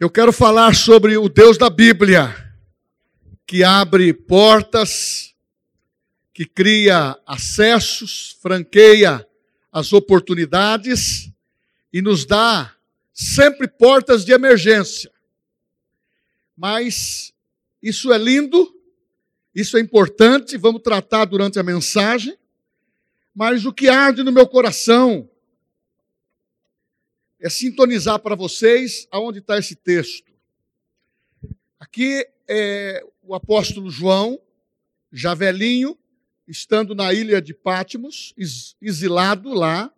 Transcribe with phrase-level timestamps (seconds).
[0.00, 2.52] Eu quero falar sobre o Deus da Bíblia,
[3.46, 5.32] que abre portas,
[6.32, 9.24] que cria acessos, franqueia
[9.70, 11.30] as oportunidades
[11.92, 12.74] e nos dá
[13.12, 15.12] sempre portas de emergência.
[16.56, 17.32] Mas
[17.80, 18.74] isso é lindo,
[19.54, 22.36] isso é importante, vamos tratar durante a mensagem.
[23.32, 25.30] Mas o que arde no meu coração
[27.44, 30.32] é sintonizar para vocês aonde está esse texto.
[31.78, 34.40] Aqui é o apóstolo João,
[35.12, 35.98] já velhinho,
[36.48, 38.34] estando na ilha de Pátimos,
[38.80, 39.92] exilado lá,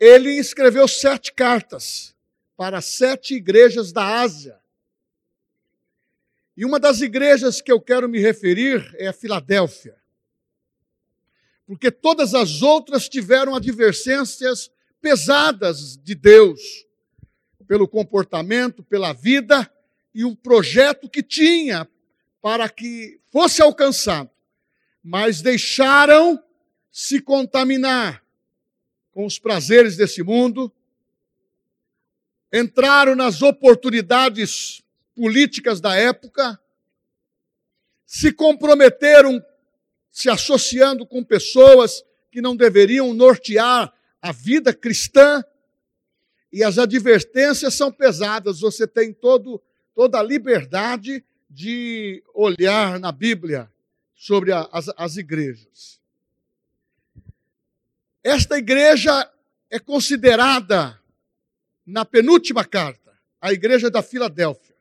[0.00, 2.16] ele escreveu sete cartas
[2.56, 4.58] para sete igrejas da Ásia.
[6.56, 10.00] E uma das igrejas que eu quero me referir é a Filadélfia.
[11.66, 16.86] Porque todas as outras tiveram advertências pesadas de Deus,
[17.66, 19.70] pelo comportamento, pela vida
[20.14, 21.88] e o projeto que tinha
[22.40, 24.30] para que fosse alcançado,
[25.02, 26.42] mas deixaram
[26.90, 28.24] se contaminar
[29.12, 30.72] com os prazeres desse mundo,
[32.52, 34.82] entraram nas oportunidades
[35.14, 36.58] políticas da época,
[38.06, 39.44] se comprometeram
[40.10, 45.44] se associando com pessoas que não deveriam nortear a vida cristã
[46.52, 48.60] e as advertências são pesadas.
[48.60, 49.62] Você tem todo,
[49.94, 53.70] toda a liberdade de olhar na Bíblia
[54.14, 56.00] sobre as, as igrejas.
[58.22, 59.30] Esta igreja
[59.70, 60.98] é considerada,
[61.86, 64.76] na penúltima carta, a igreja da Filadélfia.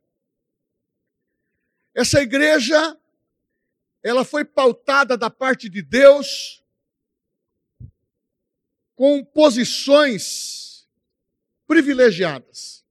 [1.94, 2.98] Essa igreja,
[4.04, 6.64] ela foi pautada da parte de Deus
[8.98, 10.88] com posições
[11.68, 12.84] privilegiadas.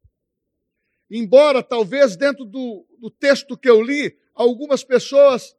[1.10, 5.56] Embora, talvez, dentro do, do texto que eu li, algumas pessoas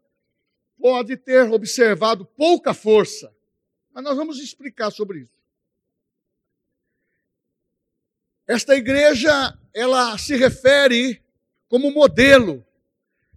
[0.79, 3.35] podem ter observado pouca força.
[3.93, 5.37] Mas nós vamos explicar sobre isso.
[8.47, 11.21] Esta igreja, ela se refere
[11.67, 12.65] como modelo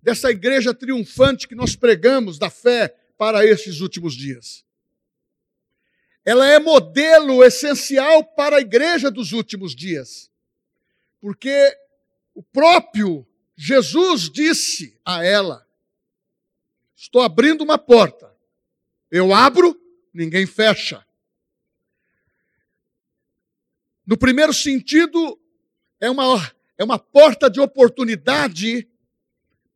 [0.00, 4.64] dessa igreja triunfante que nós pregamos da fé para estes últimos dias
[6.24, 10.30] ela é modelo essencial para a igreja dos últimos dias.
[11.20, 11.76] Porque
[12.34, 13.26] o próprio
[13.56, 15.66] Jesus disse a ela:
[16.96, 18.34] Estou abrindo uma porta.
[19.10, 19.78] Eu abro,
[20.14, 21.04] ninguém fecha.
[24.06, 25.38] No primeiro sentido,
[26.00, 28.88] é uma, é uma porta de oportunidade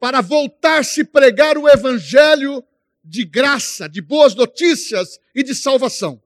[0.01, 2.65] para voltar-se pregar o evangelho
[3.03, 6.24] de graça, de boas notícias e de salvação.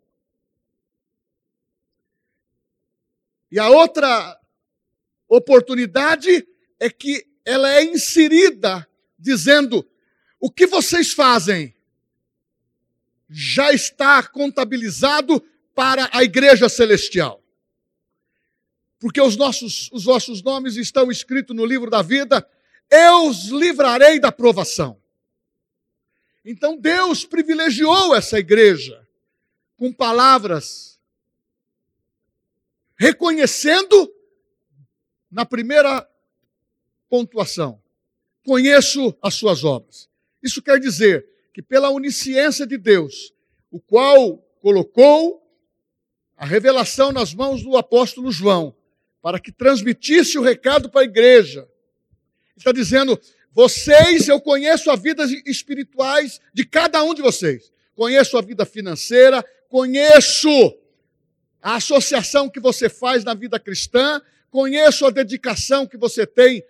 [3.50, 4.38] E a outra
[5.28, 6.46] oportunidade
[6.78, 8.86] é que ela é inserida
[9.18, 9.88] dizendo:
[10.38, 11.74] o que vocês fazem
[13.28, 15.42] já está contabilizado
[15.74, 17.42] para a igreja celestial.
[18.98, 22.46] Porque os nossos, os nossos nomes estão escritos no livro da vida,
[22.90, 25.00] eu os livrarei da provação.
[26.44, 29.06] Então Deus privilegiou essa igreja
[29.76, 30.97] com palavras
[32.98, 34.12] reconhecendo
[35.30, 36.06] na primeira
[37.08, 37.80] pontuação:
[38.44, 40.08] conheço as suas obras.
[40.42, 43.32] Isso quer dizer que, pela onisciência de Deus,
[43.70, 45.42] o qual colocou
[46.36, 48.74] a revelação nas mãos do apóstolo João,
[49.20, 51.68] para que transmitisse o recado para a igreja,
[52.56, 53.20] está dizendo:
[53.52, 59.44] vocês, eu conheço a vida espirituais de cada um de vocês, conheço a vida financeira,
[59.68, 60.48] conheço
[61.62, 66.64] a associação que você faz na vida cristã, conheço a dedicação que você tem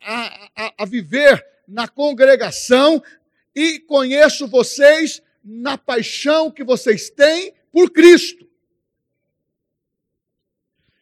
[0.00, 3.02] a, a, a viver na congregação
[3.54, 8.46] e conheço vocês na paixão que vocês têm por Cristo.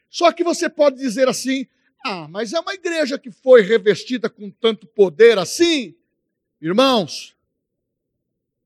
[0.09, 1.67] Só que você pode dizer assim:
[2.05, 5.95] ah, mas é uma igreja que foi revestida com tanto poder assim.
[6.61, 7.37] Irmãos,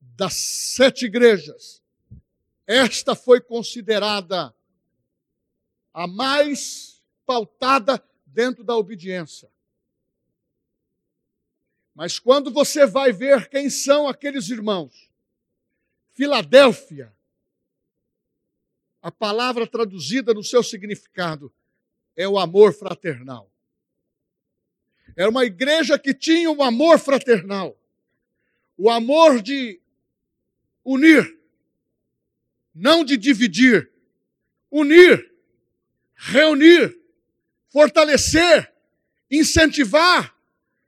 [0.00, 1.82] das sete igrejas,
[2.66, 4.54] esta foi considerada
[5.92, 9.50] a mais pautada dentro da obediência.
[11.94, 15.10] Mas quando você vai ver quem são aqueles irmãos,
[16.12, 17.12] Filadélfia,
[19.02, 21.52] a palavra traduzida no seu significado
[22.16, 23.50] é o amor fraternal.
[25.16, 27.76] Era uma igreja que tinha um amor fraternal,
[28.76, 29.80] o amor de
[30.84, 31.38] unir,
[32.74, 33.90] não de dividir,
[34.70, 35.27] unir
[36.18, 36.98] reunir,
[37.70, 38.72] fortalecer
[39.30, 40.34] incentivar,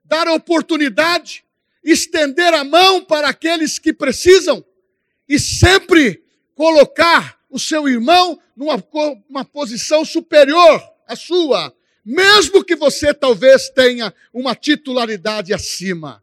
[0.04, 1.44] dar oportunidade,
[1.84, 4.64] estender a mão para aqueles que precisam
[5.28, 6.22] e sempre
[6.54, 8.82] colocar o seu irmão numa
[9.28, 11.74] uma posição superior à sua,
[12.04, 16.22] mesmo que você talvez tenha uma titularidade acima.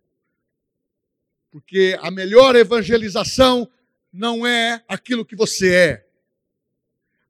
[1.52, 3.70] Porque a melhor evangelização
[4.12, 6.07] não é aquilo que você é.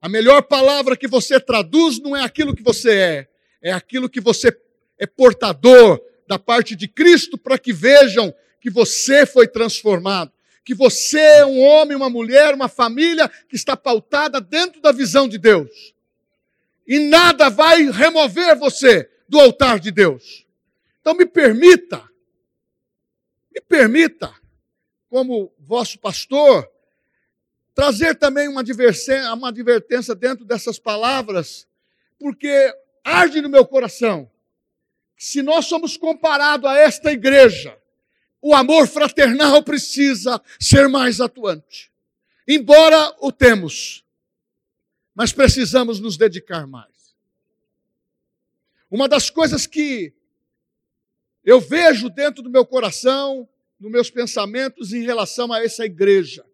[0.00, 3.28] A melhor palavra que você traduz não é aquilo que você é,
[3.60, 4.56] é aquilo que você
[4.96, 10.32] é portador da parte de Cristo para que vejam que você foi transformado,
[10.64, 15.26] que você é um homem, uma mulher, uma família que está pautada dentro da visão
[15.28, 15.94] de Deus.
[16.86, 20.46] E nada vai remover você do altar de Deus.
[21.00, 22.02] Então me permita,
[23.52, 24.32] me permita,
[25.08, 26.70] como vosso pastor,
[27.78, 31.64] trazer também uma advertência, uma advertência dentro dessas palavras,
[32.18, 34.28] porque arde no meu coração.
[35.16, 37.78] Se nós somos comparados a esta igreja,
[38.42, 41.92] o amor fraternal precisa ser mais atuante.
[42.48, 44.04] Embora o temos,
[45.14, 47.14] mas precisamos nos dedicar mais.
[48.90, 50.12] Uma das coisas que
[51.44, 53.48] eu vejo dentro do meu coração,
[53.78, 56.44] nos meus pensamentos em relação a essa igreja,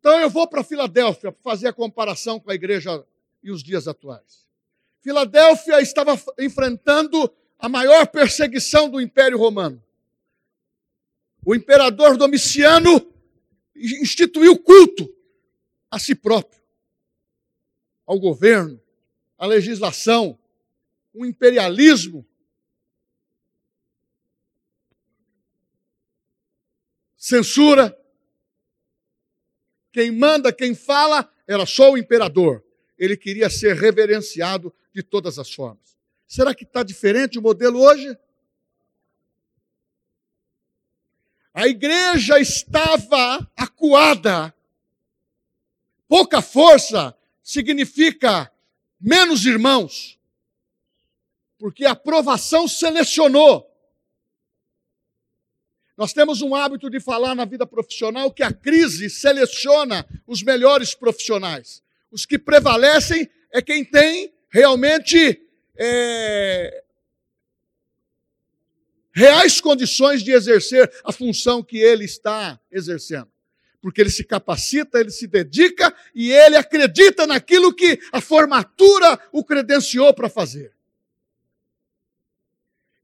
[0.00, 3.04] então eu vou para Filadélfia para fazer a comparação com a igreja
[3.42, 4.48] e os dias atuais.
[5.02, 9.82] Filadélfia estava enfrentando a maior perseguição do Império Romano.
[11.44, 13.12] O imperador Domiciano
[13.76, 15.14] instituiu culto
[15.90, 16.62] a si próprio,
[18.06, 18.80] ao governo,
[19.36, 20.38] à legislação,
[21.12, 22.26] o imperialismo.
[27.16, 27.99] Censura,
[29.92, 32.64] quem manda, quem fala, era só o imperador.
[32.98, 35.96] Ele queria ser reverenciado de todas as formas.
[36.26, 38.16] Será que está diferente o modelo hoje?
[41.52, 44.54] A igreja estava acuada.
[46.08, 48.52] Pouca força significa
[49.00, 50.18] menos irmãos.
[51.58, 53.69] Porque a aprovação selecionou.
[56.00, 60.94] Nós temos um hábito de falar na vida profissional que a crise seleciona os melhores
[60.94, 61.82] profissionais.
[62.10, 65.42] Os que prevalecem é quem tem realmente
[65.76, 66.84] é,
[69.12, 73.28] reais condições de exercer a função que ele está exercendo.
[73.78, 79.44] Porque ele se capacita, ele se dedica e ele acredita naquilo que a formatura o
[79.44, 80.72] credenciou para fazer.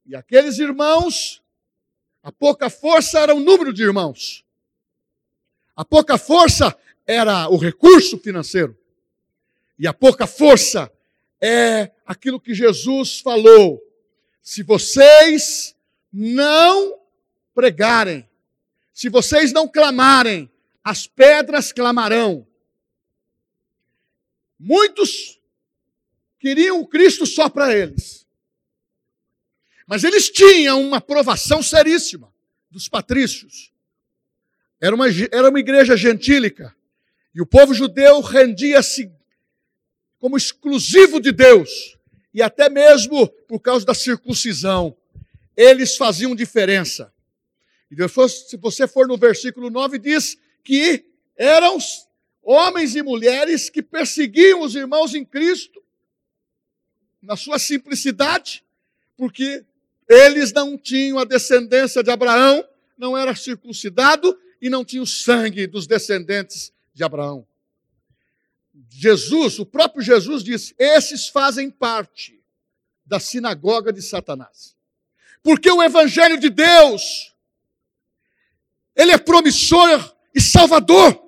[0.03, 1.43] E aqueles irmãos
[2.27, 4.43] a pouca força era o número de irmãos.
[5.73, 8.77] A pouca força era o recurso financeiro.
[9.79, 10.91] E a pouca força
[11.39, 13.81] é aquilo que Jesus falou.
[14.41, 15.73] Se vocês
[16.11, 16.99] não
[17.55, 18.29] pregarem,
[18.91, 20.51] se vocês não clamarem,
[20.83, 22.45] as pedras clamarão.
[24.59, 25.39] Muitos
[26.37, 28.26] queriam o Cristo só para eles.
[29.87, 32.31] Mas eles tinham uma aprovação seríssima
[32.69, 33.71] dos patrícios.
[34.81, 36.75] Era uma, era uma igreja gentílica.
[37.33, 39.09] E o povo judeu rendia-se
[40.19, 41.97] como exclusivo de Deus.
[42.33, 44.95] E até mesmo por causa da circuncisão.
[45.55, 47.11] Eles faziam diferença.
[47.89, 51.05] E depois, se você for no versículo 9, diz que
[51.37, 51.77] eram
[52.43, 55.81] homens e mulheres que perseguiam os irmãos em Cristo,
[57.21, 58.63] na sua simplicidade,
[59.15, 59.65] porque
[60.07, 62.65] eles não tinham a descendência de Abraão,
[62.97, 67.45] não era circuncidado e não tinham o sangue dos descendentes de Abraão.
[68.89, 72.41] Jesus, o próprio Jesus disse: esses fazem parte
[73.05, 74.75] da sinagoga de Satanás.
[75.43, 77.33] Porque o evangelho de Deus,
[78.95, 81.23] ele é promissor e salvador.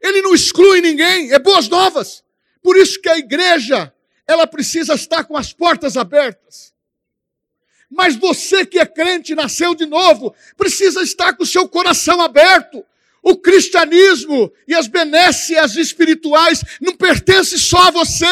[0.00, 2.24] Ele não exclui ninguém, é boas novas.
[2.62, 3.92] Por isso que a igreja,
[4.26, 6.72] ela precisa estar com as portas abertas.
[7.90, 12.84] Mas você que é crente, nasceu de novo, precisa estar com o seu coração aberto.
[13.22, 18.26] O cristianismo e as benécias espirituais não pertencem só a você.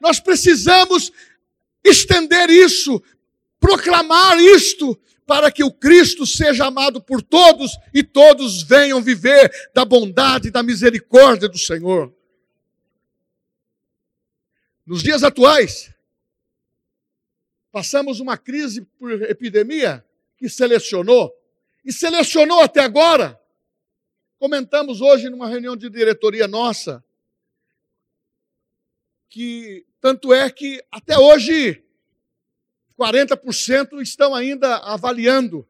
[0.00, 1.12] Nós precisamos
[1.84, 3.02] estender isso,
[3.60, 9.84] proclamar isto, para que o Cristo seja amado por todos e todos venham viver da
[9.84, 12.12] bondade e da misericórdia do Senhor.
[14.84, 15.90] Nos dias atuais,
[17.72, 20.04] Passamos uma crise por epidemia
[20.36, 21.34] que selecionou,
[21.82, 23.40] e selecionou até agora.
[24.38, 27.02] Comentamos hoje numa reunião de diretoria nossa,
[29.30, 31.82] que tanto é que até hoje
[32.98, 35.66] 40% estão ainda avaliando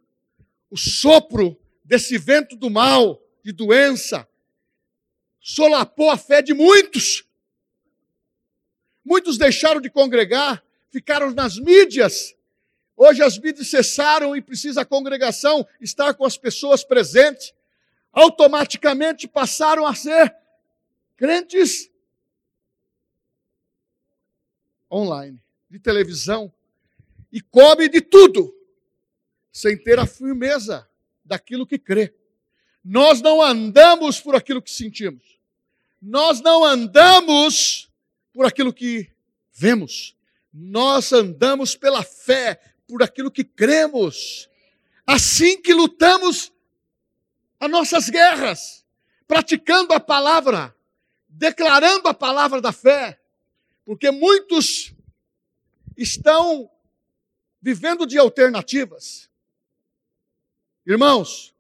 [0.69, 4.29] o sopro desse vento do mal, de doença,
[5.41, 7.25] solapou a fé de muitos.
[9.05, 12.37] Muitos deixaram de congregar, ficaram nas mídias.
[12.95, 17.55] Hoje as mídias cessaram e precisa a congregação estar com as pessoas presentes.
[18.13, 20.37] Automaticamente passaram a ser
[21.17, 21.91] crentes
[24.91, 26.53] online, de televisão,
[27.33, 28.55] e come de tudo,
[29.51, 30.87] sem ter a firmeza
[31.25, 32.15] daquilo que crê.
[32.85, 35.41] Nós não andamos por aquilo que sentimos.
[36.01, 37.89] Nós não andamos
[38.35, 39.11] por aquilo que
[39.55, 40.15] vemos.
[40.53, 44.49] Nós andamos pela fé, por aquilo que cremos.
[45.07, 46.53] Assim que lutamos
[47.59, 48.85] as nossas guerras,
[49.27, 50.75] praticando a palavra,
[51.29, 53.21] declarando a palavra da fé,
[53.85, 54.93] porque muitos
[55.97, 56.71] estão
[57.61, 59.31] vivendo de alternativas.
[60.85, 61.55] Irmãos,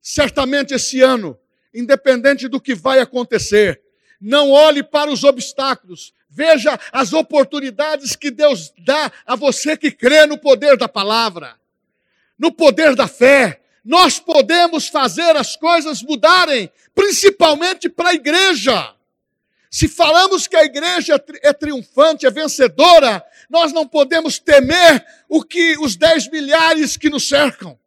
[0.00, 1.38] certamente esse ano,
[1.74, 3.82] independente do que vai acontecer,
[4.20, 10.26] não olhe para os obstáculos, veja as oportunidades que Deus dá a você que crê
[10.26, 11.56] no poder da palavra,
[12.38, 13.60] no poder da fé.
[13.84, 18.94] Nós podemos fazer as coisas mudarem, principalmente para a igreja.
[19.70, 25.76] Se falamos que a igreja é triunfante, é vencedora, nós não podemos temer o que
[25.78, 27.78] os 10 milhares que nos cercam.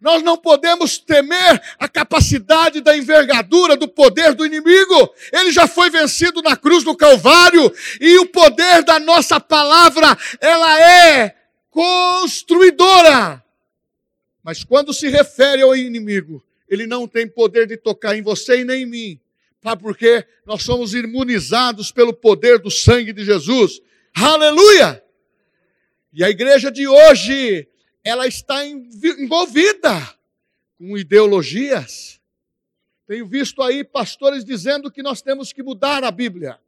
[0.00, 5.14] Nós não podemos temer a capacidade da envergadura do poder do inimigo.
[5.30, 10.80] Ele já foi vencido na cruz do Calvário e o poder da nossa palavra, ela
[10.80, 11.36] é
[11.70, 13.44] construidora.
[14.42, 18.64] Mas quando se refere ao inimigo, ele não tem poder de tocar em você e
[18.64, 19.20] nem em mim.
[19.62, 20.24] Sabe por quê?
[20.46, 23.82] Nós somos imunizados pelo poder do sangue de Jesus.
[24.14, 25.02] Aleluia!
[26.12, 27.68] E a igreja de hoje,
[28.02, 29.90] ela está envolvida
[30.78, 32.20] com ideologias.
[33.06, 36.58] Tenho visto aí pastores dizendo que nós temos que mudar a Bíblia.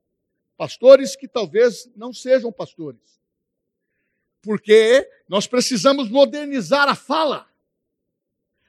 [0.57, 3.21] Pastores que talvez não sejam pastores.
[4.43, 7.49] Porque nós precisamos modernizar a fala.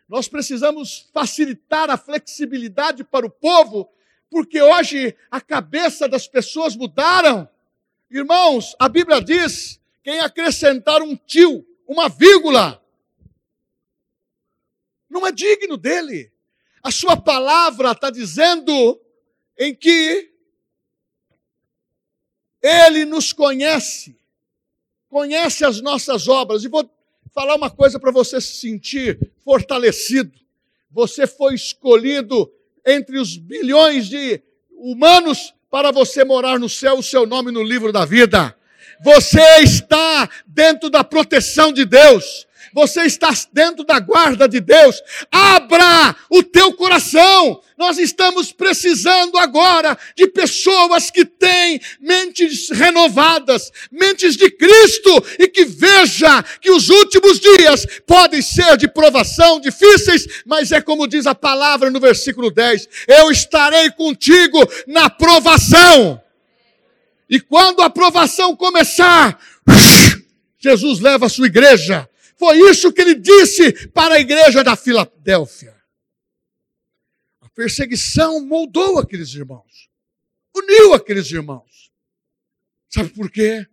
[0.07, 3.89] Nós precisamos facilitar a flexibilidade para o povo,
[4.29, 7.49] porque hoje a cabeça das pessoas mudaram.
[8.09, 12.81] Irmãos, a Bíblia diz: quem acrescentar um tio uma vírgula.
[15.09, 16.31] Não é digno dele.
[16.81, 18.99] A sua palavra está dizendo
[19.57, 20.31] em que
[22.61, 24.17] ele nos conhece,
[25.09, 26.63] conhece as nossas obras.
[26.63, 26.89] E vou
[27.33, 30.37] falar uma coisa para você se sentir fortalecido.
[30.89, 32.51] Você foi escolhido
[32.85, 37.91] entre os bilhões de humanos para você morar no céu, o seu nome no livro
[37.91, 38.55] da vida.
[39.03, 42.47] Você está dentro da proteção de Deus.
[42.73, 44.99] Você está dentro da guarda de Deus.
[45.31, 47.61] Abra o teu coração.
[47.77, 55.65] Nós estamos precisando agora de pessoas que têm mentes renovadas, mentes de Cristo e que
[55.65, 61.35] veja que os últimos dias podem ser de provação, difíceis, mas é como diz a
[61.35, 66.22] palavra no versículo 10: eu estarei contigo na provação.
[67.33, 69.41] E quando a aprovação começar,
[70.59, 72.07] Jesus leva a sua igreja.
[72.37, 75.75] Foi isso que ele disse para a igreja da Filadélfia.
[77.41, 79.89] A perseguição moldou aqueles irmãos,
[80.55, 81.91] uniu aqueles irmãos.
[82.87, 83.65] Sabe por quê?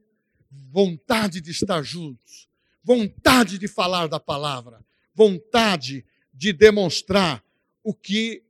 [0.73, 2.49] Vontade de estar juntos,
[2.83, 4.83] vontade de falar da palavra,
[5.14, 6.02] vontade
[6.33, 7.45] de demonstrar
[7.85, 8.43] o que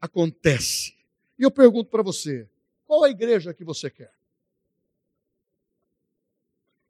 [0.00, 0.94] acontece.
[1.38, 2.48] E eu pergunto para você:
[2.86, 4.15] qual a igreja que você quer?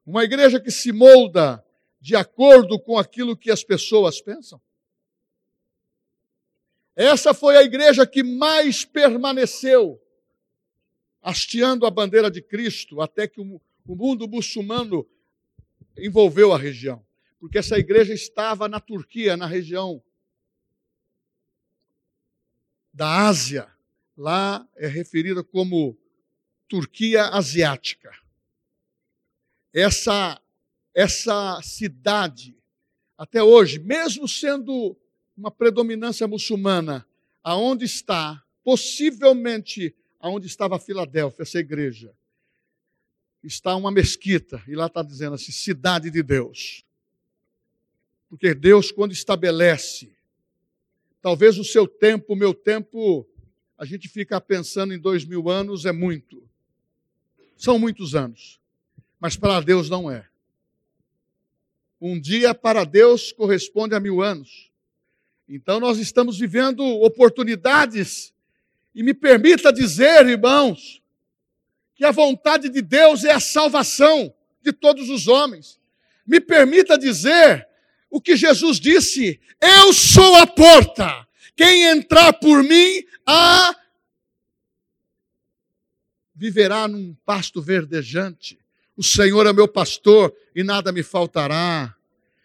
[0.07, 1.65] Uma igreja que se molda
[2.01, 4.63] de acordo com aquilo que as pessoas pensam.
[6.95, 10.01] Essa foi a igreja que mais permaneceu
[11.21, 15.05] hasteando a bandeira de Cristo até que o mundo muçulmano
[15.99, 17.05] envolveu a região.
[17.41, 20.01] Porque essa igreja estava na Turquia, na região
[22.95, 23.69] da Ásia.
[24.17, 25.99] Lá é referida como
[26.69, 28.26] Turquia Asiática
[29.77, 30.41] essa,
[30.95, 32.57] essa cidade,
[33.19, 34.97] até hoje, mesmo sendo
[35.37, 37.07] uma predominância muçulmana,
[37.45, 42.11] aonde está, possivelmente aonde estava Filadélfia, essa igreja,
[43.45, 46.83] está uma mesquita, e lá está dizendo assim: cidade de Deus.
[48.31, 50.17] Porque Deus, quando estabelece,
[51.21, 53.29] talvez o seu tempo, o meu tempo,
[53.77, 56.43] a gente fica pensando em dois mil anos, é muito.
[57.59, 58.59] São muitos anos
[59.21, 60.27] mas para Deus não é.
[62.01, 64.71] Um dia para Deus corresponde a mil anos.
[65.49, 68.35] Então nós estamos vivendo oportunidades,
[68.95, 71.03] e me permita dizer, irmãos,
[71.95, 75.79] que a vontade de Deus é a salvação de todos os homens.
[76.27, 77.67] Me permita dizer
[78.11, 81.27] o que Jesus disse: Eu sou a porta.
[81.55, 83.75] Quem entrar por mim, a
[86.35, 88.59] viverá num pasto verdejante.
[88.97, 91.95] O Senhor é meu pastor e nada me faltará.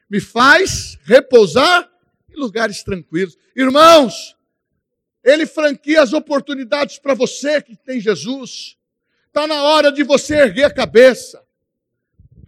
[0.10, 1.90] Me faz repousar
[2.30, 3.38] em lugares tranquilos.
[3.56, 4.36] Irmãos,
[5.24, 8.78] Ele franquia as oportunidades para você que tem Jesus.
[9.28, 11.42] Está na hora de você erguer a cabeça,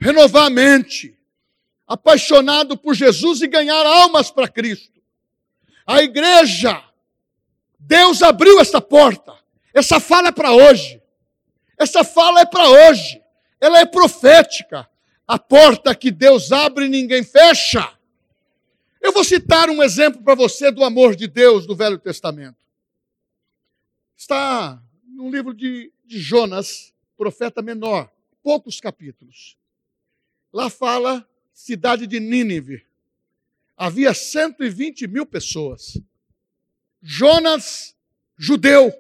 [0.02, 1.18] renovar a mente,
[1.88, 5.02] apaixonado por Jesus e ganhar almas para Cristo.
[5.88, 6.84] A igreja,
[7.80, 9.34] Deus abriu essa porta.
[9.74, 11.02] Essa fala é para hoje.
[11.78, 13.23] Essa fala é para hoje.
[13.64, 14.90] Ela é profética.
[15.26, 17.98] A porta que Deus abre, ninguém fecha.
[19.02, 22.58] Eu vou citar um exemplo para você do amor de Deus do Velho Testamento.
[24.18, 28.12] Está no livro de, de Jonas, profeta menor,
[28.44, 29.58] poucos capítulos.
[30.52, 32.86] Lá fala cidade de Nínive.
[33.78, 35.98] Havia 120 mil pessoas.
[37.02, 37.96] Jonas,
[38.38, 38.94] judeu,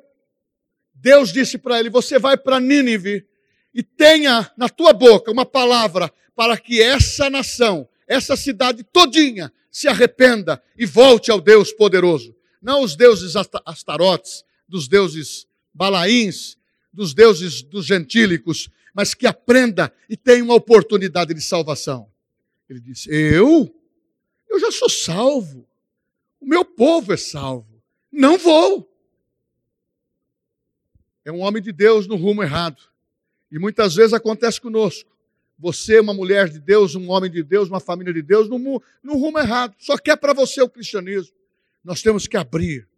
[0.93, 3.27] Deus disse para ele: Você vai para Nínive
[3.73, 9.87] e tenha na tua boca uma palavra para que essa nação, essa cidade todinha, se
[9.87, 12.35] arrependa e volte ao Deus poderoso.
[12.61, 16.57] Não os deuses astarotes, dos deuses balaíns,
[16.91, 22.07] dos deuses dos gentílicos, mas que aprenda e tenha uma oportunidade de salvação.
[22.69, 23.73] Ele disse: Eu?
[24.49, 25.67] Eu já sou salvo.
[26.39, 27.81] O meu povo é salvo.
[28.11, 28.93] Não vou
[31.25, 32.81] é um homem de Deus no rumo errado.
[33.53, 35.15] E muitas vezes acontece conosco.
[35.59, 38.57] Você, uma mulher de Deus, um homem de Deus, uma família de Deus, no,
[39.15, 39.75] rumo errado.
[39.77, 41.35] Só quer para você o cristianismo.
[41.83, 42.89] Nós temos que abrir.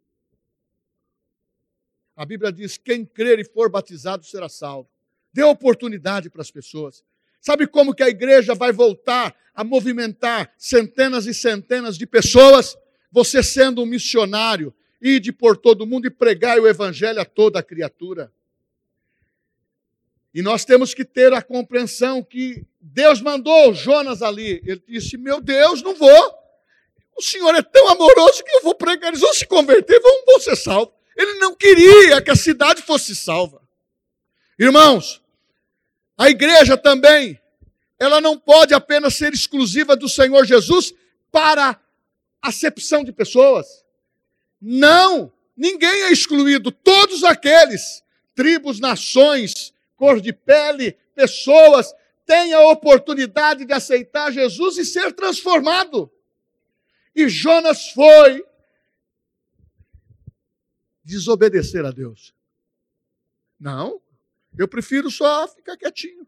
[2.16, 4.90] A Bíblia diz: quem crer e for batizado será salvo.
[5.34, 7.04] Dê oportunidade para as pessoas.
[7.42, 12.78] Sabe como que a igreja vai voltar a movimentar centenas e centenas de pessoas?
[13.12, 18.34] Você sendo um missionário, Ide por todo mundo e pregai o evangelho a toda criatura.
[20.36, 24.62] E nós temos que ter a compreensão que Deus mandou Jonas ali.
[24.66, 26.36] Ele disse: Meu Deus, não vou.
[27.16, 29.08] O Senhor é tão amoroso que eu vou pregar.
[29.08, 30.94] Eles vão se converter, vão, vão ser salvos.
[31.16, 33.62] Ele não queria que a cidade fosse salva.
[34.60, 35.22] Irmãos,
[36.18, 37.40] a igreja também,
[37.98, 40.94] ela não pode apenas ser exclusiva do Senhor Jesus
[41.32, 41.80] para
[42.42, 43.86] acepção de pessoas.
[44.62, 46.74] Não, ninguém é excluído.
[46.74, 48.04] Todos aqueles,
[48.36, 51.94] tribos, nações, cor de pele, pessoas,
[52.26, 56.12] têm a oportunidade de aceitar Jesus e ser transformado.
[57.16, 58.44] E Jonas foi
[61.04, 62.34] desobedecer a Deus.
[63.60, 64.02] Não,
[64.58, 66.28] eu prefiro só ficar quietinho.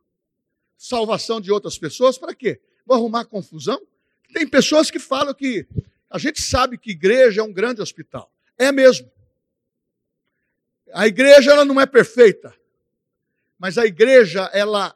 [0.77, 2.61] Salvação de outras pessoas, para quê?
[2.85, 3.81] Vou arrumar confusão?
[4.31, 5.67] Tem pessoas que falam que
[6.09, 8.31] a gente sabe que igreja é um grande hospital.
[8.57, 9.11] É mesmo.
[10.93, 12.53] A igreja ela não é perfeita.
[13.57, 14.95] Mas a igreja, ela,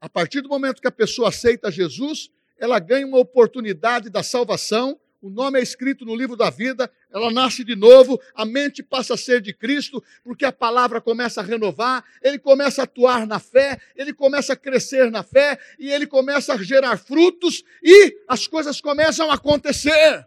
[0.00, 4.98] a partir do momento que a pessoa aceita Jesus, ela ganha uma oportunidade da salvação.
[5.20, 9.14] O nome é escrito no livro da vida, ela nasce de novo, a mente passa
[9.14, 13.40] a ser de Cristo, porque a palavra começa a renovar, ele começa a atuar na
[13.40, 18.46] fé, ele começa a crescer na fé, e ele começa a gerar frutos, e as
[18.46, 20.24] coisas começam a acontecer.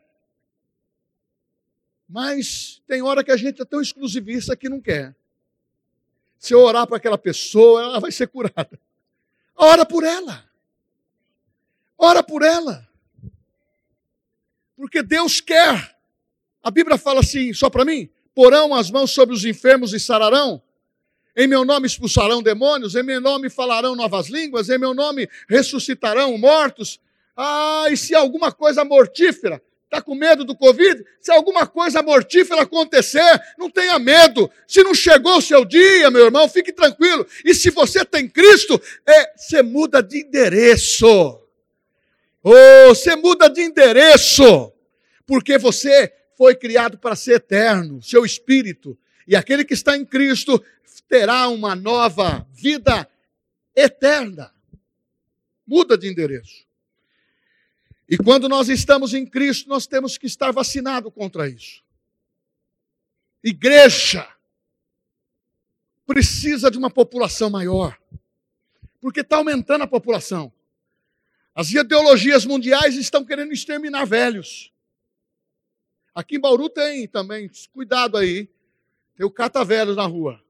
[2.06, 5.16] Mas tem hora que a gente é tão exclusivista que não quer.
[6.42, 8.80] Se eu orar para aquela pessoa, ela vai ser curada.
[9.56, 10.44] Ora por ela.
[11.96, 12.90] Ora por ela.
[14.76, 15.96] Porque Deus quer.
[16.64, 20.60] A Bíblia fala assim, só para mim: porão as mãos sobre os enfermos e sararão.
[21.38, 26.36] Em meu nome expulsarão demônios, em meu nome falarão novas línguas, em meu nome ressuscitarão
[26.40, 27.00] mortos.
[27.38, 31.04] Ah, e se alguma coisa mortífera, Está com medo do Covid?
[31.20, 34.50] Se alguma coisa mortífera acontecer, não tenha medo.
[34.66, 37.28] Se não chegou o seu dia, meu irmão, fique tranquilo.
[37.44, 41.06] E se você tem Cristo, é, você muda de endereço.
[42.42, 44.72] Oh, você muda de endereço.
[45.28, 48.98] Porque você foi criado para ser eterno, seu espírito.
[49.28, 50.64] E aquele que está em Cristo
[51.10, 53.06] terá uma nova vida
[53.76, 54.54] eterna.
[55.68, 56.71] Muda de endereço.
[58.08, 61.84] E quando nós estamos em Cristo, nós temos que estar vacinado contra isso.
[63.44, 64.28] Igreja
[66.06, 67.98] precisa de uma população maior,
[69.00, 70.52] porque está aumentando a população.
[71.56, 74.72] As ideologias mundiais estão querendo exterminar velhos.
[76.14, 78.50] Aqui em Bauru tem também, cuidado aí.
[79.16, 80.44] Tem o cata-velhos na rua.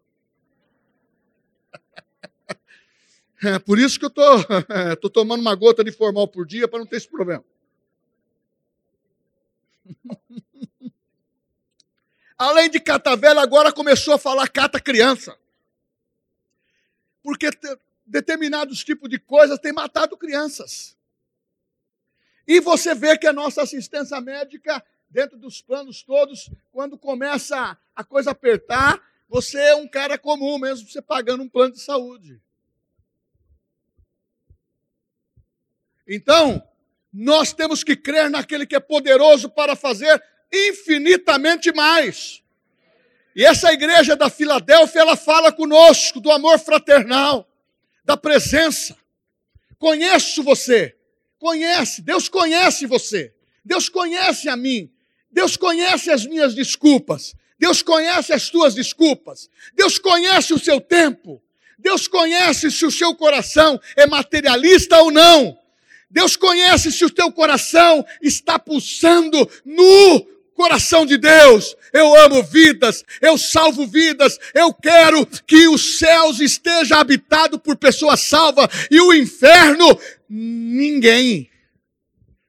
[3.44, 6.68] É por isso que eu estou tô, tô tomando uma gota de formal por dia
[6.68, 7.44] para não ter esse problema.
[12.38, 15.36] Além de cata velho, agora começou a falar cata criança.
[17.24, 17.50] Porque
[18.06, 20.96] determinados tipos de coisas têm matado crianças.
[22.48, 28.04] E você vê que a nossa assistência médica, dentro dos planos todos, quando começa a
[28.04, 32.42] coisa apertar, você é um cara comum, mesmo você pagando um plano de saúde.
[36.08, 36.64] Então,
[37.14, 42.42] nós temos que crer naquele que é poderoso para fazer infinitamente mais.
[43.36, 47.48] E essa igreja da Filadélfia, ela fala conosco do amor fraternal,
[48.04, 48.98] da presença.
[49.78, 50.96] Conheço você,
[51.40, 53.34] conhece, Deus conhece você,
[53.64, 54.92] Deus conhece a mim,
[55.32, 61.42] Deus conhece as minhas desculpas, Deus conhece as tuas desculpas, Deus conhece o seu tempo,
[61.80, 65.58] Deus conhece se o seu coração é materialista ou não.
[66.12, 71.76] Deus conhece se o teu coração está pulsando no coração de Deus.
[71.94, 78.20] Eu amo vidas, eu salvo vidas, eu quero que os céus esteja habitado por pessoas
[78.20, 79.98] salvas e o inferno
[80.30, 81.50] ninguém.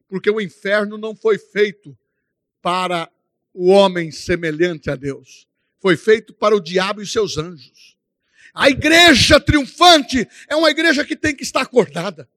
[0.08, 1.96] Porque o inferno não foi feito
[2.60, 3.08] para
[3.54, 5.46] o homem semelhante a Deus.
[5.80, 7.96] Foi feito para o diabo e seus anjos.
[8.54, 12.28] A igreja triunfante é uma igreja que tem que estar acordada.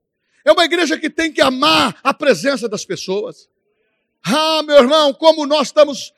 [0.45, 3.49] É uma igreja que tem que amar a presença das pessoas.
[4.23, 6.13] Ah, meu irmão, como nós estamos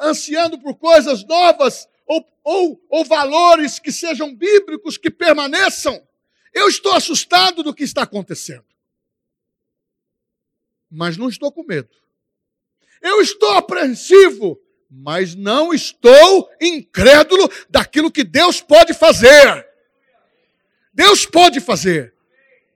[0.00, 6.02] ansiando por coisas novas ou, ou, ou valores que sejam bíblicos, que permaneçam.
[6.54, 8.64] Eu estou assustado do que está acontecendo.
[10.90, 11.90] Mas não estou com medo.
[13.02, 19.68] Eu estou apreensivo, mas não estou incrédulo daquilo que Deus pode fazer.
[20.94, 22.13] Deus pode fazer.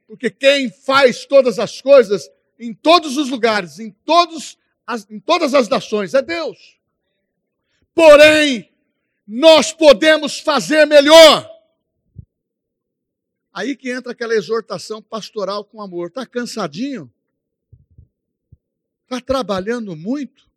[0.08, 5.52] Porque quem faz todas as coisas em todos os lugares, em, todos as, em todas
[5.54, 6.80] as nações, é Deus.
[7.94, 8.72] Porém,
[9.26, 11.48] nós podemos fazer melhor.
[13.52, 16.08] Aí que entra aquela exortação pastoral com amor.
[16.08, 17.12] Está cansadinho?
[19.04, 20.48] Está trabalhando muito?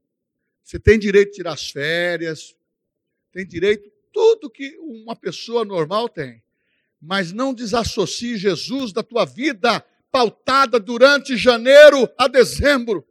[0.64, 2.56] Você tem direito de tirar as férias,
[3.34, 6.42] tem direito, tudo que uma pessoa normal tem
[7.02, 13.08] mas não desassocie Jesus da tua vida pautada durante janeiro a dezembro.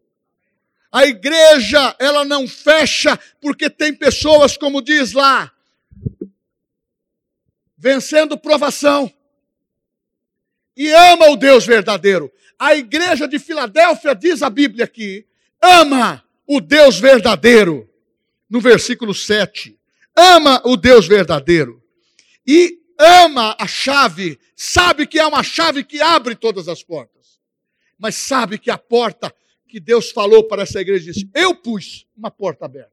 [0.92, 5.52] A igreja, ela não fecha porque tem pessoas, como diz lá,
[7.76, 9.12] vencendo provação.
[10.76, 12.30] E ama o Deus verdadeiro.
[12.58, 15.26] A igreja de Filadélfia, diz a Bíblia aqui,
[15.60, 17.88] ama o Deus verdadeiro.
[18.48, 19.78] No versículo 7.
[20.16, 21.80] Ama o Deus verdadeiro.
[22.44, 27.40] E ama a chave, sabe que é uma chave que abre todas as portas,
[27.98, 29.34] mas sabe que a porta
[29.66, 32.90] que Deus falou para essa igreja disse: Eu pus uma porta aberta.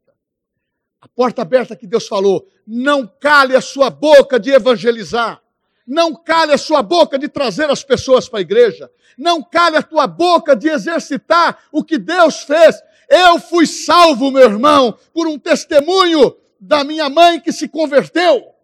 [1.02, 5.42] A porta aberta que Deus falou, não cale a sua boca de evangelizar.
[5.86, 8.92] Não cale a sua boca de trazer as pessoas para a igreja.
[9.18, 12.76] Não cale a tua boca de exercitar o que Deus fez.
[13.10, 18.57] Eu fui salvo, meu irmão, por um testemunho da minha mãe que se converteu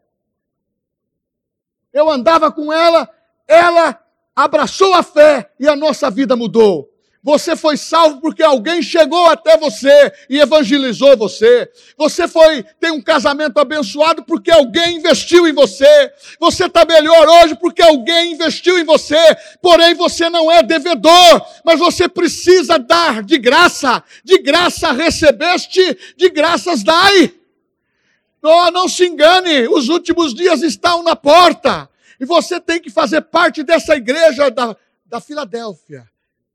[1.94, 3.08] eu andava com ela,
[3.48, 4.00] ela
[4.36, 6.90] abraçou a fé e a nossa vida mudou.
[7.26, 11.72] Você foi salvo porque alguém chegou até você e evangelizou você.
[11.98, 16.12] Você foi tem um casamento abençoado porque alguém investiu em você.
[16.38, 19.38] Você está melhor hoje porque alguém investiu em você.
[19.62, 24.04] Porém, você não é devedor, mas você precisa dar de graça.
[24.22, 27.34] De graça recebeste, de graças dai.
[28.46, 31.90] Oh, não se engane, os últimos dias estão na porta.
[32.20, 34.76] E você tem que fazer parte dessa igreja da,
[35.06, 36.10] da Filadélfia.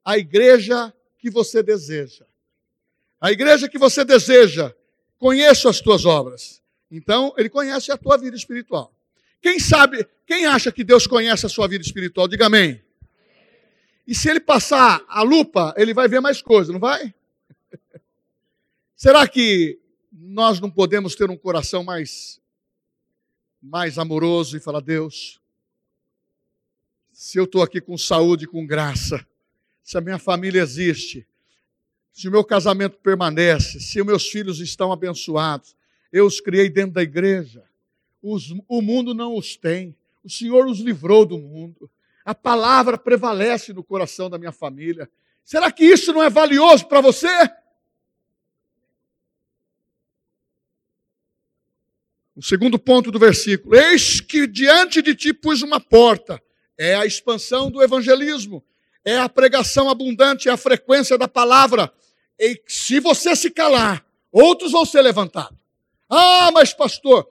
[0.04, 2.26] A igreja que você deseja.
[3.18, 4.74] A igreja que você deseja.
[5.18, 6.62] Conheço as tuas obras.
[6.90, 8.92] Então, ele conhece a tua vida espiritual.
[9.40, 12.28] Quem sabe, quem acha que Deus conhece a sua vida espiritual?
[12.28, 12.82] Diga amém.
[14.06, 17.14] E se ele passar a lupa, ele vai ver mais coisas, não vai?
[18.94, 19.78] Será que
[20.12, 22.40] nós não podemos ter um coração mais,
[23.62, 25.40] mais amoroso e falar, Deus,
[27.12, 29.26] se eu estou aqui com saúde, com graça,
[29.82, 31.26] se a minha família existe,
[32.12, 35.76] se o meu casamento permanece, se os meus filhos estão abençoados,
[36.12, 37.62] eu os criei dentro da igreja,
[38.22, 39.94] os, o mundo não os tem,
[40.24, 41.90] o Senhor os livrou do mundo.
[42.24, 45.08] A palavra prevalece no coração da minha família.
[45.44, 47.28] Será que isso não é valioso para você?
[52.38, 56.40] O segundo ponto do versículo: Eis que diante de ti pus uma porta.
[56.78, 58.64] É a expansão do evangelismo,
[59.04, 61.92] é a pregação abundante, é a frequência da palavra.
[62.38, 65.58] E se você se calar, outros vão ser levantados.
[66.08, 67.28] Ah, mas pastor,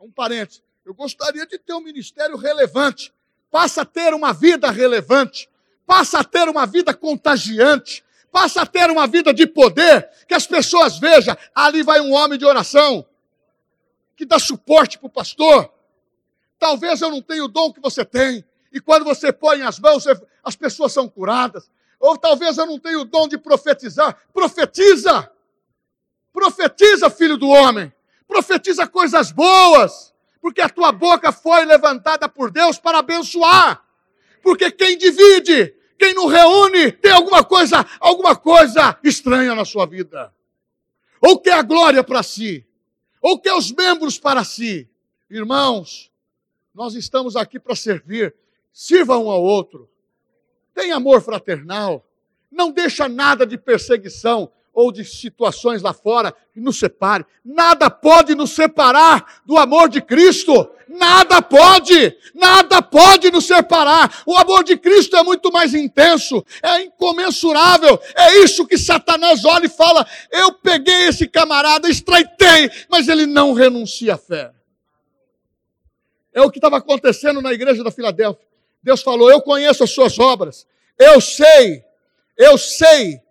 [0.00, 3.12] um parênteses, eu gostaria de ter um ministério relevante.
[3.50, 5.50] Passa a ter uma vida relevante,
[5.86, 10.46] passa a ter uma vida contagiante, passa a ter uma vida de poder, que as
[10.46, 13.06] pessoas vejam, ali vai um homem de oração,
[14.16, 15.70] que dá suporte para o pastor.
[16.58, 18.44] Talvez eu não tenha o dom que você tem.
[18.72, 20.04] E quando você põe as mãos,
[20.42, 21.70] as pessoas são curadas.
[22.00, 24.16] Ou talvez eu não tenha o dom de profetizar.
[24.32, 25.30] Profetiza!
[26.32, 27.92] Profetiza, filho do homem.
[28.26, 30.14] Profetiza coisas boas.
[30.40, 33.82] Porque a tua boca foi levantada por Deus para abençoar.
[34.42, 40.32] Porque quem divide, quem não reúne, tem alguma coisa, alguma coisa estranha na sua vida.
[41.20, 42.65] Ou quer a glória para si
[43.26, 44.88] ou quer os membros para si.
[45.28, 46.12] Irmãos,
[46.72, 48.32] nós estamos aqui para servir.
[48.72, 49.90] Sirva um ao outro.
[50.72, 52.08] Tem amor fraternal.
[52.48, 57.24] Não deixa nada de perseguição ou de situações lá fora que nos separe.
[57.42, 60.70] Nada pode nos separar do amor de Cristo.
[60.86, 64.22] Nada pode, nada pode nos separar.
[64.26, 67.98] O amor de Cristo é muito mais intenso, é incomensurável.
[68.14, 73.54] É isso que Satanás olha e fala: Eu peguei esse camarada, estreitei, mas ele não
[73.54, 74.52] renuncia à fé.
[76.34, 78.46] É o que estava acontecendo na igreja da Filadélfia.
[78.82, 80.66] Deus falou: Eu conheço as suas obras,
[80.98, 81.82] eu sei,
[82.36, 83.25] eu sei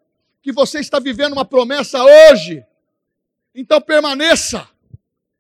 [0.46, 2.64] que você está vivendo uma promessa hoje.
[3.56, 4.70] Então permaneça.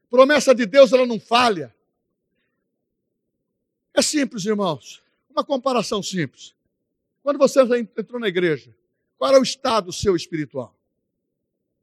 [0.10, 1.72] Promessa de Deus, ela não falha.
[3.94, 5.04] É simples, irmãos.
[5.30, 6.56] Uma comparação simples.
[7.22, 7.62] Quando você
[7.96, 8.76] entrou na igreja,
[9.16, 10.76] qual é o estado seu espiritual?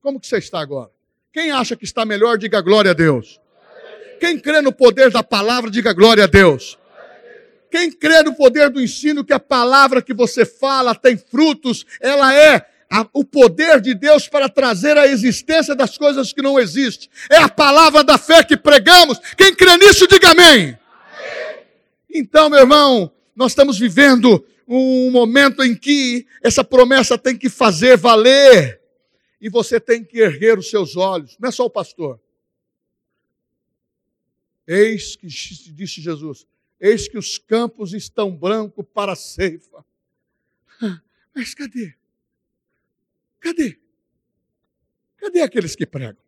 [0.01, 0.91] Como que você está agora?
[1.33, 3.41] Quem acha que está melhor, diga glória a Deus.
[4.19, 6.77] Quem crê no poder da palavra, diga glória a Deus.
[7.71, 12.35] Quem crê no poder do ensino, que a palavra que você fala tem frutos, ela
[12.35, 17.09] é a, o poder de Deus para trazer a existência das coisas que não existem.
[17.31, 19.19] É a palavra da fé que pregamos.
[19.35, 20.45] Quem crê nisso, diga amém.
[20.45, 20.79] amém.
[22.11, 27.97] Então, meu irmão, nós estamos vivendo um momento em que essa promessa tem que fazer
[27.97, 28.79] valer.
[29.41, 31.35] E você tem que erguer os seus olhos.
[31.41, 32.21] Não é só o pastor.
[34.67, 36.47] Eis que, disse Jesus,
[36.79, 39.83] eis que os campos estão brancos para a ceifa.
[41.35, 41.95] Mas cadê?
[43.43, 43.77] Cadê?
[45.17, 46.23] Cadê aqueles que pregam?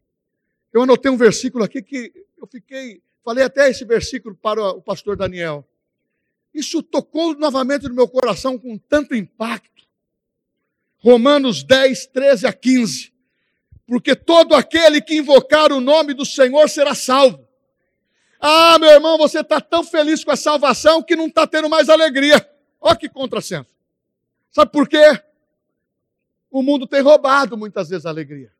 [0.72, 5.16] Eu anotei um versículo aqui que eu fiquei, falei até esse versículo para o pastor
[5.16, 5.66] Daniel.
[6.52, 9.84] Isso tocou novamente no meu coração com tanto impacto.
[10.98, 13.12] Romanos 10, 13 a 15.
[13.86, 17.46] Porque todo aquele que invocar o nome do Senhor será salvo.
[18.40, 21.88] Ah, meu irmão, você está tão feliz com a salvação que não está tendo mais
[21.88, 22.48] alegria.
[22.80, 23.70] Olha que contrassenso.
[24.50, 25.22] Sabe por quê?
[26.54, 28.52] O mundo tem roubado muitas vezes a alegria.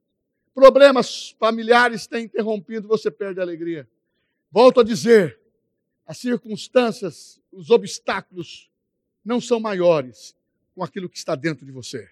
[0.52, 3.88] Problemas familiares têm interrompido, você perde a alegria.
[4.50, 5.38] Volto a dizer,
[6.04, 8.68] as circunstâncias, os obstáculos
[9.24, 10.34] não são maiores
[10.74, 12.08] com aquilo que está dentro de você.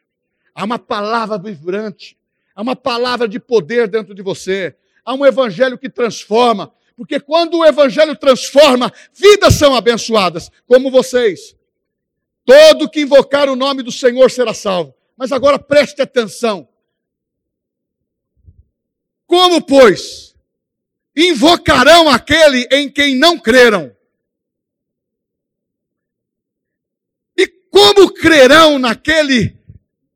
[0.55, 2.17] Há uma palavra vibrante,
[2.55, 7.59] há uma palavra de poder dentro de você, há um evangelho que transforma, porque quando
[7.59, 11.57] o evangelho transforma, vidas são abençoadas, como vocês.
[12.45, 14.95] Todo que invocar o nome do Senhor será salvo.
[15.17, 16.69] Mas agora preste atenção.
[19.27, 20.35] Como, pois,
[21.17, 23.95] invocarão aquele em quem não creram?
[27.37, 29.57] E como crerão naquele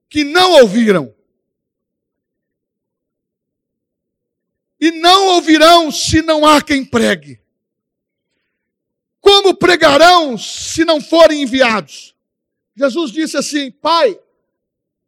[0.09, 1.15] que não ouviram?
[4.79, 7.41] E não ouvirão se não há quem pregue.
[9.21, 12.15] Como pregarão se não forem enviados?
[12.77, 14.21] Jesus disse assim: Pai,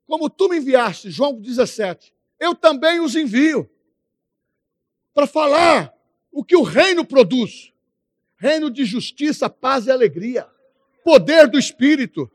[0.09, 3.71] como tu me enviaste, João 17, eu também os envio
[5.13, 5.95] para falar
[6.33, 7.75] o que o reino produz:
[8.37, 10.49] reino de justiça, paz e alegria,
[11.05, 12.31] poder do Espírito.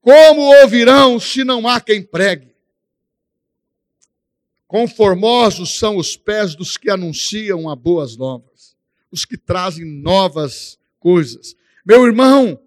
[0.00, 2.56] Como ouvirão se não há quem pregue?
[4.66, 8.74] Conformosos são os pés dos que anunciam a boas novas,
[9.10, 11.54] os que trazem novas coisas.
[11.84, 12.58] Meu irmão,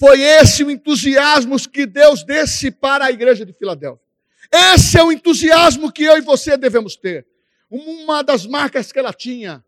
[0.00, 4.02] foi esse o entusiasmo que Deus desse para a igreja de Filadélfia.
[4.50, 7.26] Esse é o entusiasmo que eu e você devemos ter.
[7.70, 9.62] Uma das marcas que ela tinha.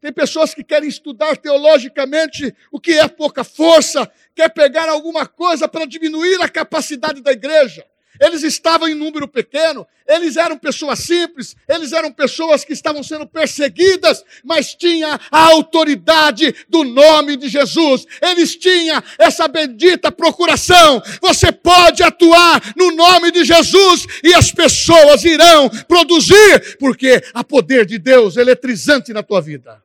[0.00, 5.68] Tem pessoas que querem estudar teologicamente o que é pouca força, quer pegar alguma coisa
[5.68, 7.86] para diminuir a capacidade da igreja.
[8.20, 13.26] Eles estavam em número pequeno, eles eram pessoas simples, eles eram pessoas que estavam sendo
[13.26, 18.06] perseguidas, mas tinha a autoridade do nome de Jesus.
[18.22, 21.02] Eles tinham essa bendita procuração.
[21.20, 27.84] Você pode atuar no nome de Jesus e as pessoas irão produzir, porque há poder
[27.84, 29.82] de Deus eletrizante na tua vida.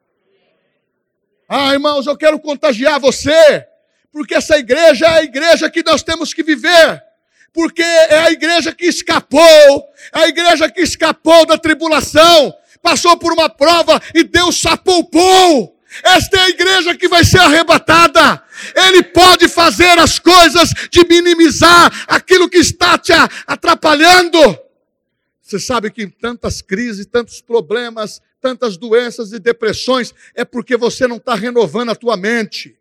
[1.48, 3.66] Ah, irmãos, eu quero contagiar você,
[4.12, 7.09] porque essa igreja é a igreja que nós temos que viver
[7.54, 9.40] porque é a igreja que escapou,
[10.14, 15.78] é a igreja que escapou da tribulação, passou por uma prova e Deus se poupou.
[16.04, 18.44] Esta é a igreja que vai ser arrebatada.
[18.76, 23.12] Ele pode fazer as coisas de minimizar aquilo que está te
[23.48, 24.40] atrapalhando.
[25.42, 31.18] Você sabe que tantas crises, tantos problemas, tantas doenças e depressões é porque você não
[31.18, 32.78] está renovando a tua mente.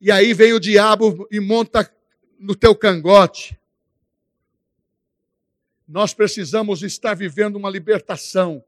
[0.00, 1.90] E aí vem o diabo e monta
[2.38, 3.57] no teu cangote.
[5.88, 8.62] Nós precisamos estar vivendo uma libertação.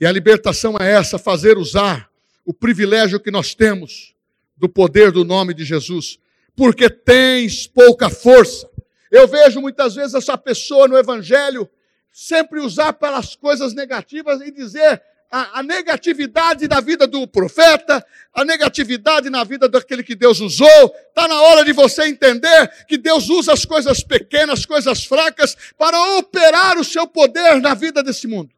[0.00, 2.10] E a libertação é essa: fazer usar
[2.42, 4.14] o privilégio que nós temos
[4.56, 6.18] do poder do nome de Jesus,
[6.56, 8.66] porque tens pouca força.
[9.10, 11.68] Eu vejo muitas vezes essa pessoa no Evangelho
[12.10, 18.44] sempre usar pelas coisas negativas e dizer a, a, negatividade da vida do profeta, a
[18.44, 20.94] negatividade na vida daquele que Deus usou.
[21.08, 26.18] Está na hora de você entender que Deus usa as coisas pequenas, coisas fracas, para
[26.18, 28.50] operar o seu poder na vida desse mundo.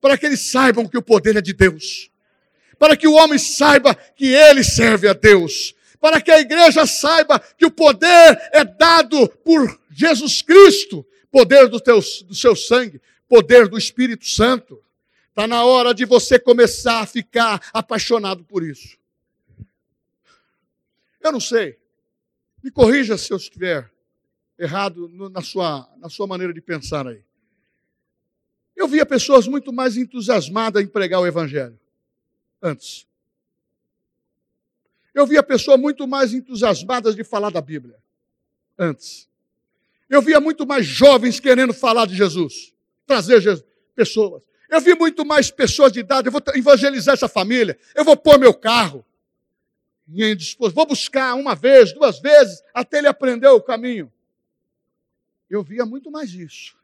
[0.00, 2.10] Para que eles saibam que o poder é de Deus.
[2.78, 5.74] Para que o homem saiba que ele serve a Deus.
[6.00, 11.04] Para que a igreja saiba que o poder é dado por Jesus Cristo
[11.36, 14.80] poder do, teu, do seu sangue, poder do Espírito Santo.
[15.36, 18.96] Está na hora de você começar a ficar apaixonado por isso.
[21.20, 21.78] Eu não sei.
[22.62, 23.92] Me corrija se eu estiver
[24.58, 27.22] errado na sua, na sua maneira de pensar aí.
[28.74, 31.78] Eu via pessoas muito mais entusiasmadas em pregar o Evangelho
[32.62, 33.06] antes.
[35.12, 37.98] Eu via pessoas muito mais entusiasmadas de falar da Bíblia
[38.78, 39.28] antes.
[40.08, 42.72] Eu via muito mais jovens querendo falar de Jesus,
[43.06, 44.46] trazer Jesus, pessoas.
[44.68, 46.28] Eu vi muito mais pessoas de idade.
[46.28, 47.78] Eu vou evangelizar essa família.
[47.94, 49.04] Eu vou pôr meu carro.
[50.72, 54.12] Vou buscar uma vez, duas vezes, até ele aprender o caminho.
[55.48, 56.76] Eu via muito mais isso.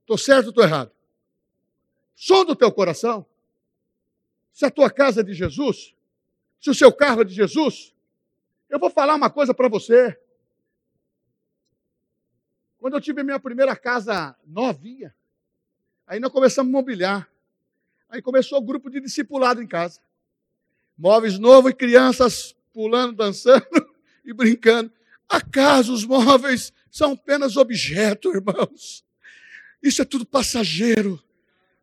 [0.00, 0.92] Estou certo ou estou errado?
[2.14, 3.26] Som do teu coração.
[4.52, 5.94] Se a tua casa é de Jesus,
[6.60, 7.94] se o seu carro é de Jesus,
[8.70, 10.18] eu vou falar uma coisa para você.
[12.78, 15.14] Quando eu tive minha primeira casa novinha,
[16.06, 17.28] Aí nós começamos a mobiliar.
[18.08, 20.00] Aí começou o grupo de discipulado em casa.
[20.96, 23.66] Móveis novos e crianças pulando, dançando
[24.24, 24.92] e brincando.
[25.28, 29.04] Acaso os móveis são apenas objeto, irmãos?
[29.82, 31.20] Isso é tudo passageiro.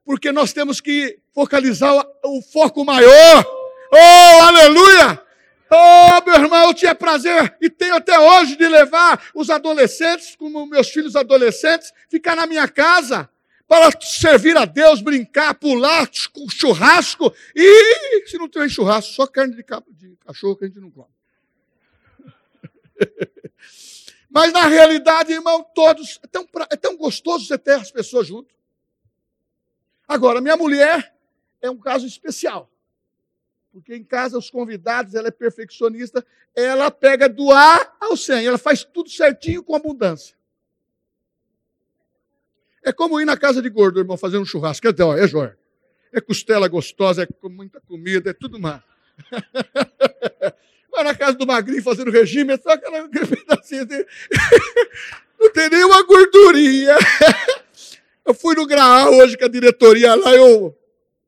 [0.05, 3.45] Porque nós temos que focalizar o, o foco maior.
[3.91, 5.21] Oh, aleluia!
[5.69, 10.65] Oh, meu irmão, eu tinha prazer e tenho até hoje de levar os adolescentes, como
[10.65, 13.29] meus filhos adolescentes, ficar na minha casa
[13.67, 16.09] para servir a Deus, brincar, pular,
[16.49, 17.33] churrasco.
[17.55, 19.63] E se não tiver churrasco, só carne de,
[20.25, 21.09] cachorro que a gente não come.
[24.29, 26.19] Mas na realidade, irmão, todos.
[26.23, 28.53] É tão, é tão gostoso você ter as pessoas junto.
[30.07, 31.15] Agora, minha mulher
[31.61, 32.69] é um caso especial.
[33.71, 36.23] Porque em casa, os convidados, ela é perfeccionista,
[36.55, 40.35] ela pega do A ao 100, ela faz tudo certinho com abundância.
[42.83, 44.87] É como ir na casa de gordo, irmão, fazer um churrasco.
[44.87, 44.91] É,
[45.23, 45.57] é jóia.
[46.11, 48.81] É costela gostosa, é com muita comida, é tudo mais.
[50.91, 54.05] Vai na casa do magrinho fazendo regime, é só aquela pedacinho de...
[55.39, 56.95] Não tem nenhuma gordurinha.
[58.23, 60.73] Eu fui no Graal hoje com a diretoria lá, eu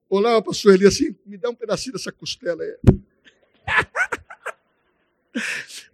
[0.09, 2.77] olhava para a Sueli assim, me dá um pedacinho dessa costela aí.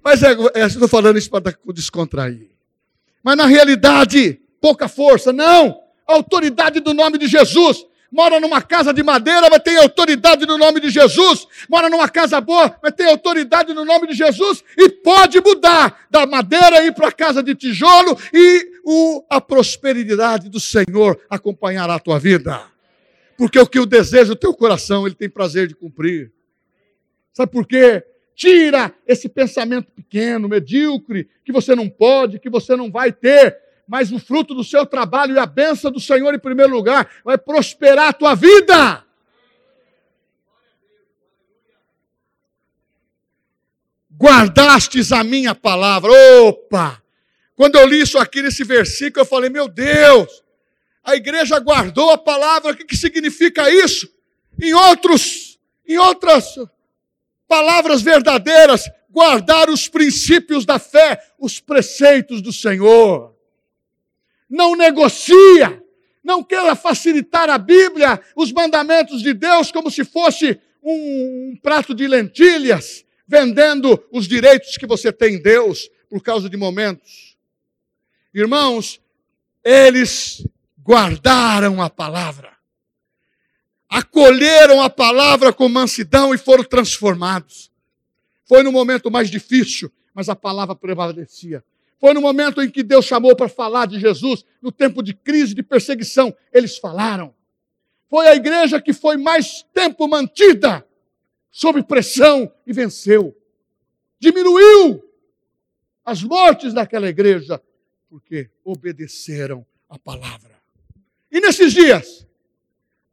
[0.04, 2.52] Mas é, é estou falando isso para descontrair.
[3.24, 5.34] Mas na realidade, pouca força.
[5.34, 5.82] Não!
[6.08, 7.86] A autoridade do nome de Jesus.
[8.12, 11.48] Mora numa casa de madeira, vai ter autoridade no nome de Jesus.
[11.70, 14.62] Mora numa casa boa, vai ter autoridade no nome de Jesus.
[14.78, 20.50] E pode mudar da madeira ir para a casa de tijolo e o, a prosperidade
[20.50, 22.62] do Senhor acompanhará a tua vida.
[23.38, 26.34] Porque o que o deseja o teu coração, ele tem prazer de cumprir.
[27.34, 28.04] Sabe por quê?
[28.36, 33.58] Tira esse pensamento pequeno, medíocre, que você não pode, que você não vai ter
[33.92, 37.38] mas o fruto do seu trabalho e a benção do Senhor em primeiro lugar vai
[37.38, 39.04] prosperar a tua vida.
[44.18, 46.10] Guardastes a minha palavra.
[46.44, 47.04] Opa!
[47.54, 50.42] Quando eu li isso aqui nesse versículo, eu falei: meu Deus,
[51.04, 52.72] a igreja guardou a palavra.
[52.72, 54.10] O que, que significa isso?
[54.58, 56.58] Em outros, em outras
[57.46, 63.31] palavras verdadeiras, guardar os princípios da fé, os preceitos do Senhor.
[64.52, 65.82] Não negocia,
[66.22, 71.96] não queira facilitar a Bíblia, os mandamentos de Deus, como se fosse um, um prato
[71.96, 77.38] de lentilhas, vendendo os direitos que você tem em Deus por causa de momentos.
[78.34, 79.00] Irmãos,
[79.64, 80.46] eles
[80.84, 82.52] guardaram a palavra,
[83.88, 87.72] acolheram a palavra com mansidão e foram transformados.
[88.44, 91.64] Foi no momento mais difícil, mas a palavra prevalecia.
[92.02, 95.54] Foi no momento em que Deus chamou para falar de Jesus, no tempo de crise,
[95.54, 97.32] de perseguição, eles falaram.
[98.10, 100.84] Foi a igreja que foi mais tempo mantida
[101.52, 103.38] sob pressão e venceu.
[104.20, 105.08] Diminuiu
[106.04, 107.62] as mortes daquela igreja,
[108.10, 110.60] porque obedeceram a palavra.
[111.32, 112.28] E nesses dias,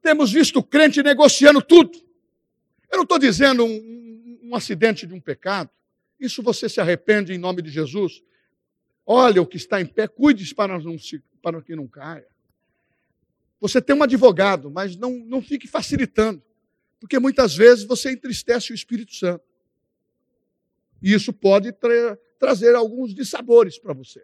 [0.01, 1.93] temos visto crente negociando tudo.
[2.91, 5.69] Eu não estou dizendo um, um, acidente de um pecado.
[6.19, 8.23] Isso você se arrepende em nome de Jesus.
[9.11, 10.79] Olha o que está em pé, cuide para,
[11.41, 12.29] para que não caia.
[13.59, 16.43] Você tem um advogado, mas não, não fique facilitando,
[17.01, 19.43] porque muitas vezes você entristece o Espírito Santo.
[21.01, 24.23] E isso pode tra trazer alguns dissabores para você.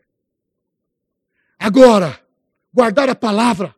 [1.59, 2.23] Agora,
[2.71, 3.75] guardar a palavra.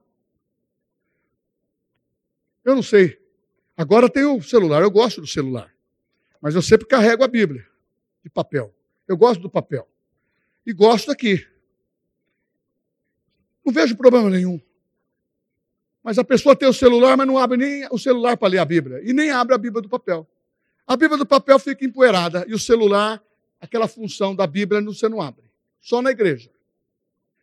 [2.65, 3.17] Eu não sei.
[3.77, 5.73] Agora tem o celular, eu gosto do celular.
[6.41, 7.65] Mas eu sempre carrego a Bíblia
[8.25, 8.75] de papel.
[9.07, 9.89] Eu gosto do papel.
[10.67, 11.47] E gosto aqui.
[13.65, 14.61] Não vejo problema nenhum.
[16.03, 18.65] Mas a pessoa tem o celular, mas não abre nem o celular para ler a
[18.65, 19.01] Bíblia.
[19.05, 20.27] E nem abre a Bíblia do papel.
[20.87, 22.45] A Bíblia do papel fica empoeirada.
[22.47, 23.23] E o celular,
[23.61, 25.45] aquela função da Bíblia, você não abre.
[25.81, 26.51] Só na igreja.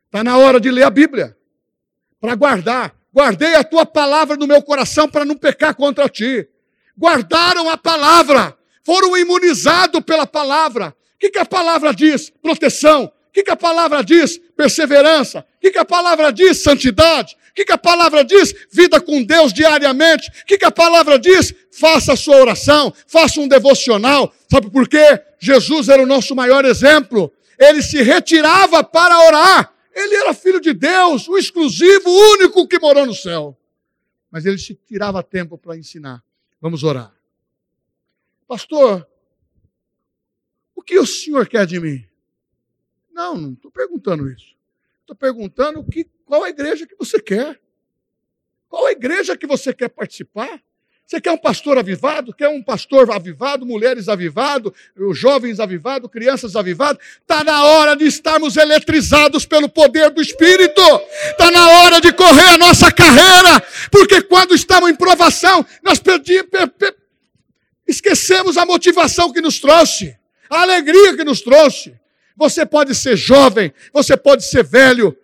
[0.05, 1.37] Está na hora de ler a Bíblia.
[2.19, 2.95] Para guardar.
[3.13, 6.47] Guardei a tua palavra no meu coração para não pecar contra ti.
[6.97, 8.57] Guardaram a palavra.
[8.83, 10.95] Foram imunizados pela palavra.
[11.23, 12.29] Que, que a palavra diz?
[12.41, 13.05] Proteção.
[13.05, 14.37] O que, que a palavra diz?
[14.57, 15.39] Perseverança.
[15.39, 16.61] O que, que a palavra diz?
[16.61, 17.37] Santidade.
[17.49, 18.53] O que, que a palavra diz?
[18.69, 20.29] Vida com Deus diariamente.
[20.41, 21.55] O que, que a palavra diz?
[21.71, 24.33] Faça a sua oração, faça um devocional.
[24.51, 25.17] Sabe por quê?
[25.39, 27.31] Jesus era o nosso maior exemplo.
[27.57, 29.73] Ele se retirava para orar.
[29.95, 33.57] Ele era filho de Deus, o exclusivo, o único que morou no céu.
[34.29, 36.21] Mas ele se tirava tempo para ensinar.
[36.59, 37.13] Vamos orar.
[38.45, 39.07] Pastor,
[40.75, 42.05] o que o senhor quer de mim?
[43.11, 44.55] Não, não estou perguntando isso.
[45.01, 47.59] Estou perguntando que, qual a igreja que você quer?
[48.69, 50.61] Qual a igreja que você quer participar?
[51.05, 52.33] Você quer um pastor avivado?
[52.33, 54.73] Quer um pastor avivado, mulheres avivado,
[55.11, 57.03] jovens avivados, crianças avivadas?
[57.21, 60.81] Está na hora de estarmos eletrizados pelo poder do Espírito.
[61.29, 63.61] Está na hora de correr a nossa carreira.
[63.91, 66.49] Porque quando estamos em provação, nós perdimos,
[67.85, 70.17] esquecemos a motivação que nos trouxe,
[70.53, 71.97] a alegria que nos trouxe.
[72.35, 75.17] Você pode ser jovem, você pode ser velho,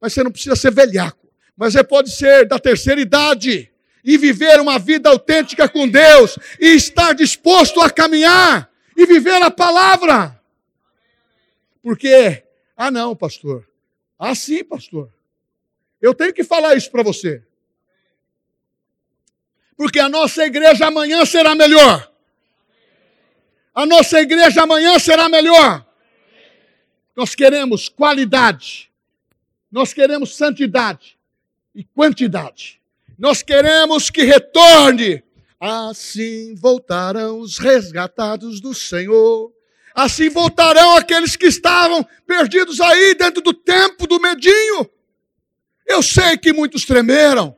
[0.00, 1.28] mas você não precisa ser velhaco.
[1.56, 3.70] Mas você pode ser da terceira idade
[4.02, 9.50] e viver uma vida autêntica com Deus e estar disposto a caminhar e viver a
[9.50, 10.40] palavra.
[11.82, 12.42] Porque,
[12.76, 13.68] ah não, pastor.
[14.18, 15.10] Ah sim, pastor.
[16.00, 17.42] Eu tenho que falar isso para você.
[19.76, 22.09] Porque a nossa igreja amanhã será melhor.
[23.74, 25.86] A nossa igreja amanhã será melhor.
[27.16, 28.90] Nós queremos qualidade,
[29.70, 31.18] nós queremos santidade
[31.74, 32.80] e quantidade.
[33.18, 35.22] Nós queremos que retorne.
[35.60, 39.52] Assim voltarão os resgatados do Senhor.
[39.94, 44.88] Assim voltarão aqueles que estavam perdidos aí dentro do tempo do medinho.
[45.86, 47.54] Eu sei que muitos tremeram.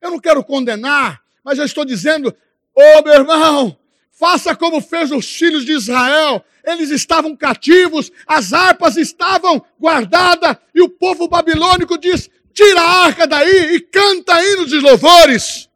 [0.00, 2.28] Eu não quero condenar, mas eu estou dizendo,
[2.74, 3.79] ô oh, meu irmão,
[4.20, 10.82] faça como fez os filhos de Israel eles estavam cativos, as harpas estavam guardadas, e
[10.82, 15.68] o povo babilônico diz: tira a arca daí e canta hinos de louvores.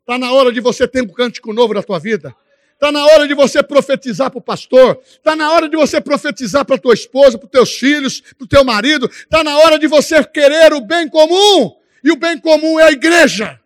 [0.00, 2.34] Está na hora de você ter um cântico novo na tua vida.
[2.74, 5.00] Está na hora de você profetizar para o pastor.
[5.04, 8.44] Está na hora de você profetizar para a tua esposa, para os teus filhos, para
[8.44, 9.06] o teu marido.
[9.10, 11.74] Está na hora de você querer o bem comum.
[12.04, 13.58] E o bem comum é a igreja.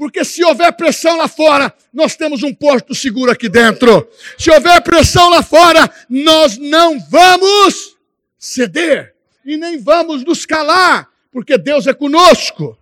[0.00, 4.08] Porque se houver pressão lá fora, nós temos um porto seguro aqui dentro.
[4.38, 7.98] Se houver pressão lá fora, nós não vamos
[8.38, 12.78] ceder e nem vamos nos calar, porque Deus é conosco.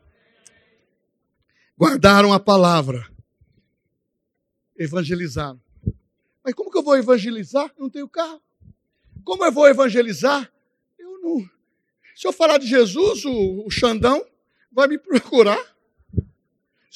[1.76, 3.04] Guardaram a palavra,
[4.76, 5.60] evangelizaram.
[6.44, 7.64] Mas como que eu vou evangelizar?
[7.76, 8.40] Eu não tenho carro.
[9.24, 10.48] Como eu vou evangelizar?
[10.96, 11.50] Eu não.
[12.14, 14.24] Se eu falar de Jesus, o, o Xandão
[14.70, 15.77] vai me procurar.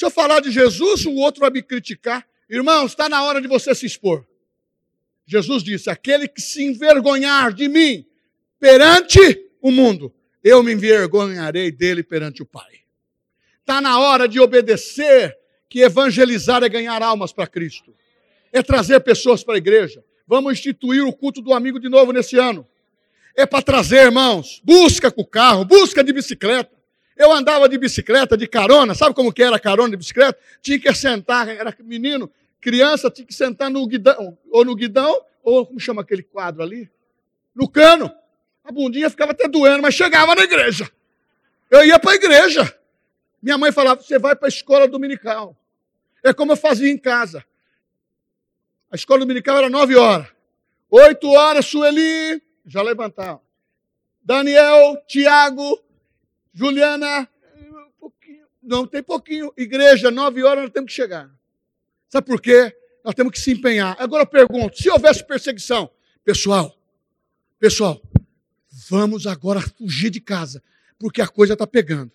[0.02, 2.26] Se eu falar de Jesus, o outro vai me criticar.
[2.50, 4.26] Irmãos, está na hora de você se expor.
[5.24, 8.04] Jesus disse: aquele que se envergonhar de mim
[8.58, 12.80] perante o mundo, eu me envergonharei dele perante o Pai.
[13.60, 15.38] Está na hora de obedecer,
[15.68, 17.94] que evangelizar é ganhar almas para Cristo
[18.50, 20.04] é trazer pessoas para a igreja.
[20.26, 22.66] Vamos instituir o culto do amigo de novo nesse ano.
[23.36, 24.60] É para trazer, irmãos.
[24.64, 26.81] Busca com o carro, busca de bicicleta.
[27.16, 28.94] Eu andava de bicicleta, de carona.
[28.94, 30.38] Sabe como que era carona de bicicleta?
[30.60, 35.66] Tinha que sentar, era menino, criança, tinha que sentar no guidão, ou no guidão, ou
[35.66, 36.90] como chama aquele quadro ali?
[37.54, 38.12] No cano.
[38.64, 40.90] A bundinha ficava até doendo, mas chegava na igreja.
[41.70, 42.78] Eu ia para a igreja.
[43.42, 45.56] Minha mãe falava: você vai para a escola dominical.
[46.22, 47.44] É como eu fazia em casa.
[48.90, 50.28] A escola dominical era nove horas.
[50.88, 53.40] Oito horas, Sueli, já levantaram.
[54.22, 55.81] Daniel, Tiago,
[56.52, 59.52] Juliana, um pouquinho, não, tem pouquinho.
[59.56, 61.30] Igreja, nove horas, nós temos que chegar.
[62.08, 62.76] Sabe por quê?
[63.04, 63.96] Nós temos que se empenhar.
[63.98, 65.90] Agora eu pergunto, se houvesse perseguição,
[66.24, 66.76] pessoal,
[67.58, 68.00] pessoal,
[68.88, 70.62] vamos agora fugir de casa,
[70.98, 72.12] porque a coisa está pegando.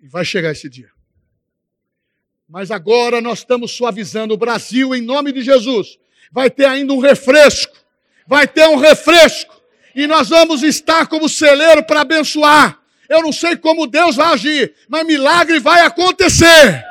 [0.00, 0.90] E vai chegar esse dia.
[2.48, 5.98] Mas agora nós estamos suavizando o Brasil em nome de Jesus.
[6.30, 7.76] Vai ter ainda um refresco.
[8.26, 9.60] Vai ter um refresco.
[9.94, 12.80] E nós vamos estar como celeiro para abençoar.
[13.08, 16.84] Eu não sei como Deus vai agir, mas milagre vai acontecer.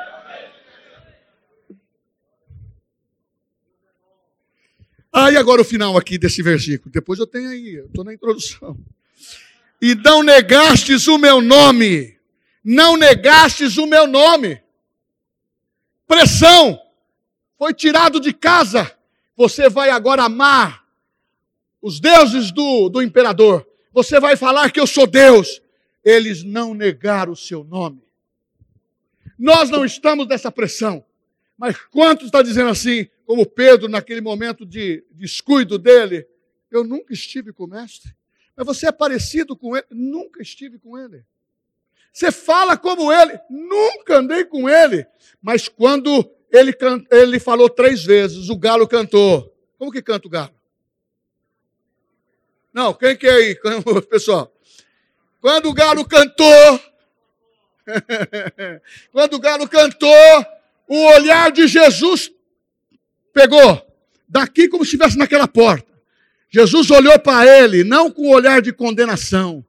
[5.12, 6.90] Ah, agora o final aqui desse versículo.
[6.92, 8.76] Depois eu tenho aí, eu estou na introdução.
[9.80, 12.18] E não negastes o meu nome.
[12.64, 14.60] Não negastes o meu nome
[16.08, 16.80] pressão,
[17.58, 18.90] foi tirado de casa.
[19.36, 20.77] Você vai agora amar
[21.80, 23.66] os deuses do, do imperador.
[23.92, 25.62] Você vai falar que eu sou Deus.
[26.04, 28.02] Eles não negaram o seu nome.
[29.38, 31.04] Nós não estamos nessa pressão.
[31.56, 36.26] Mas quantos está dizendo assim, como Pedro, naquele momento de descuido dele?
[36.70, 38.14] Eu nunca estive com o mestre.
[38.56, 39.86] Mas você é parecido com ele?
[39.90, 41.24] Nunca estive com ele.
[42.12, 43.38] Você fala como ele.
[43.48, 45.06] Nunca andei com ele.
[45.40, 46.76] Mas quando ele,
[47.10, 49.54] ele falou três vezes, o galo cantou.
[49.78, 50.57] Como que canta o galo?
[52.78, 53.58] Não, quem que é aí,
[54.08, 54.54] pessoal?
[55.40, 56.80] Quando o galo cantou,
[59.10, 60.46] quando o galo cantou,
[60.86, 62.30] o olhar de Jesus
[63.32, 63.84] pegou
[64.28, 65.92] daqui como se estivesse naquela porta.
[66.48, 69.64] Jesus olhou para ele, não com o olhar de condenação,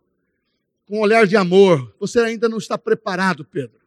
[0.88, 1.91] com um olhar de amor.
[1.99, 3.80] Você ainda não está preparado, Pedro.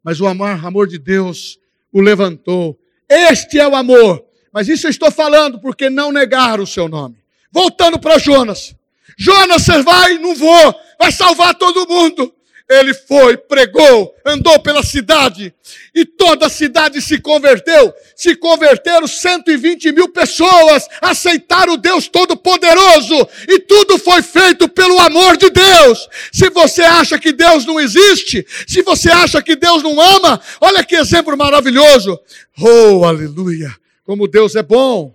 [0.00, 1.58] Mas o amor, amor de Deus
[1.92, 2.78] o levantou.
[3.08, 4.24] Este é o amor.
[4.52, 7.25] Mas isso eu estou falando porque não negaram o seu nome.
[7.56, 8.74] Voltando para Jonas.
[9.16, 10.18] Jonas, você vai?
[10.18, 10.74] Não vou.
[11.00, 12.30] Vai salvar todo mundo.
[12.68, 15.54] Ele foi, pregou, andou pela cidade
[15.94, 17.94] e toda a cidade se converteu.
[18.14, 25.38] Se converteram 120 mil pessoas, aceitaram o Deus Todo-Poderoso e tudo foi feito pelo amor
[25.38, 26.10] de Deus.
[26.30, 30.84] Se você acha que Deus não existe, se você acha que Deus não ama, olha
[30.84, 32.20] que exemplo maravilhoso.
[32.60, 33.74] Oh, aleluia!
[34.04, 35.14] Como Deus é bom.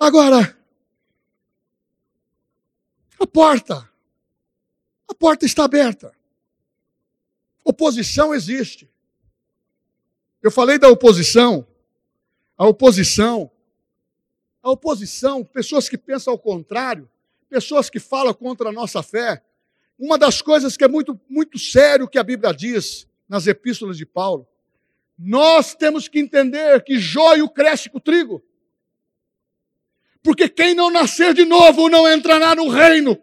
[0.00, 0.55] Agora,
[3.18, 3.88] a porta
[5.08, 6.12] a porta está aberta.
[7.64, 8.90] Oposição existe.
[10.42, 11.66] Eu falei da oposição.
[12.56, 13.50] A oposição.
[14.62, 17.08] A oposição, pessoas que pensam ao contrário,
[17.48, 19.42] pessoas que falam contra a nossa fé.
[19.96, 24.04] Uma das coisas que é muito, muito sério que a Bíblia diz nas epístolas de
[24.04, 24.46] Paulo,
[25.16, 28.44] nós temos que entender que joio cresce com o trigo.
[30.26, 33.16] Porque quem não nascer de novo não entrará no reino.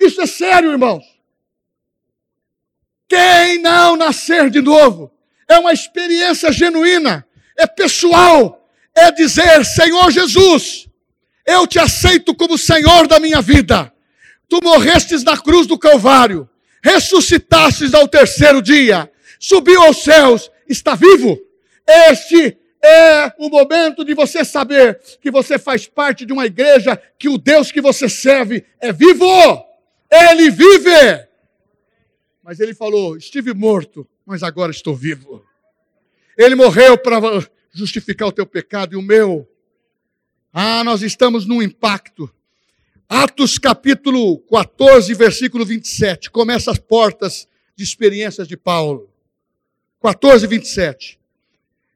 [0.00, 1.04] Isso é sério, irmãos.
[3.06, 5.12] Quem não nascer de novo
[5.46, 10.88] é uma experiência genuína, é pessoal, é dizer: Senhor Jesus,
[11.46, 13.92] eu te aceito como Senhor da minha vida.
[14.48, 16.48] Tu morrestes na cruz do Calvário,
[16.82, 21.38] ressuscitastes ao terceiro dia, subiu aos céus, está vivo.
[21.86, 27.28] Este é o momento de você saber que você faz parte de uma igreja, que
[27.28, 29.26] o Deus que você serve é vivo.
[30.10, 31.26] Ele vive.
[32.42, 35.44] Mas ele falou: estive morto, mas agora estou vivo.
[36.36, 37.18] Ele morreu para
[37.72, 39.48] justificar o teu pecado e o meu.
[40.52, 42.32] Ah, nós estamos num impacto.
[43.08, 46.30] Atos capítulo 14, versículo 27.
[46.30, 49.10] Começa as portas de experiências de Paulo.
[50.00, 51.18] 14, 27.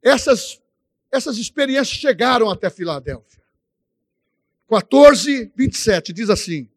[0.03, 0.61] Essas,
[1.11, 3.42] essas experiências chegaram até Filadélfia.
[4.68, 6.68] 14, 27 diz assim: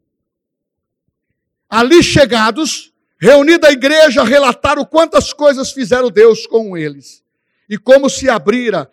[1.68, 7.22] Ali chegados, reunida a igreja, relataram quantas coisas fizeram Deus com eles
[7.68, 8.90] e como se abrira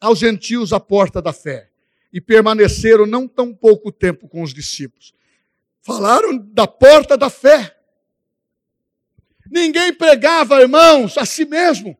[0.00, 1.70] aos gentios a porta da fé.
[2.12, 5.14] E permaneceram não tão pouco tempo com os discípulos.
[5.80, 7.74] Falaram da porta da fé.
[9.50, 11.98] Ninguém pregava, irmãos, a si mesmo.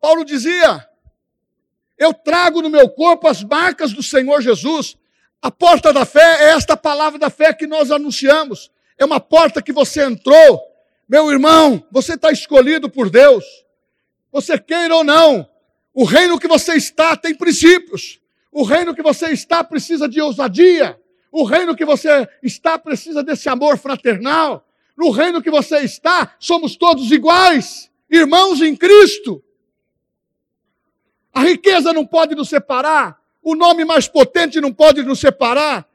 [0.00, 0.88] Paulo dizia:
[1.98, 4.96] Eu trago no meu corpo as marcas do Senhor Jesus.
[5.40, 8.70] A porta da fé é esta palavra da fé que nós anunciamos.
[8.98, 10.60] É uma porta que você entrou.
[11.08, 13.44] Meu irmão, você está escolhido por Deus.
[14.32, 15.48] Você queira ou não,
[15.92, 18.20] o reino que você está tem princípios.
[18.50, 20.98] O reino que você está precisa de ousadia.
[21.30, 24.66] O reino que você está precisa desse amor fraternal.
[24.96, 29.43] No reino que você está, somos todos iguais, irmãos em Cristo.
[31.34, 35.86] A riqueza não pode nos separar, o nome mais potente não pode nos separar,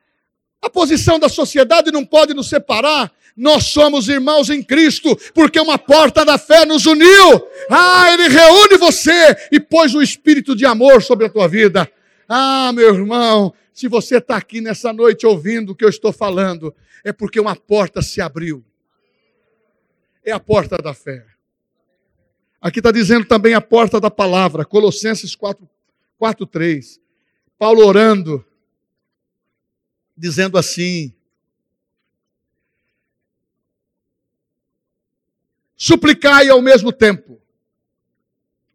[0.62, 3.12] a posição da sociedade não pode nos separar.
[3.36, 7.48] Nós somos irmãos em Cristo, porque uma porta da fé nos uniu.
[7.72, 11.90] Ah, Ele reúne você e pôs o espírito de amor sobre a tua vida.
[12.28, 16.76] Ah, meu irmão, se você está aqui nessa noite ouvindo o que eu estou falando,
[17.02, 18.62] é porque uma porta se abriu.
[20.26, 21.29] É a porta da fé.
[22.62, 25.68] Aqui está dizendo também a porta da palavra, Colossenses 4,
[26.18, 27.00] 4 3.
[27.58, 28.46] Paulo orando,
[30.16, 31.14] dizendo assim:
[35.76, 37.42] Suplicai ao mesmo tempo.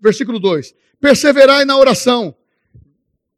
[0.01, 2.35] Versículo 2: Perseverai na oração,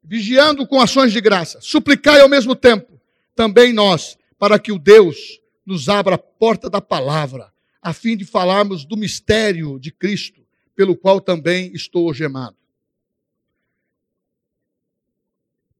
[0.03, 1.61] vigiando com ações de graça.
[1.61, 3.01] Suplicai ao mesmo tempo,
[3.35, 7.53] também nós, para que o Deus nos abra a porta da palavra,
[7.87, 12.57] a fim de falarmos do mistério de Cristo, pelo qual também estou gemado.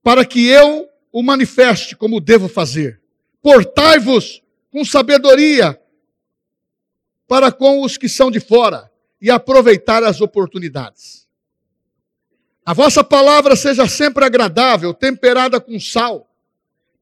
[0.05, 3.03] Para que eu o manifeste como devo fazer.
[3.43, 4.41] Portai-vos
[4.71, 5.81] com sabedoria
[7.27, 8.89] para com os que são de fora
[9.21, 11.27] e aproveitar as oportunidades.
[12.65, 16.33] A vossa palavra seja sempre agradável, temperada com sal,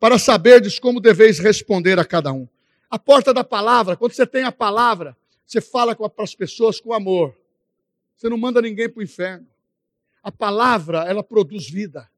[0.00, 2.48] para saberdes como deveis responder a cada um.
[2.94, 6.92] A porta da palavra, quando você tem a palavra, você fala para as pessoas com
[6.94, 7.36] amor.
[8.14, 9.48] Você não manda ninguém para o inferno.
[10.22, 12.08] A palavra, ela produz vida.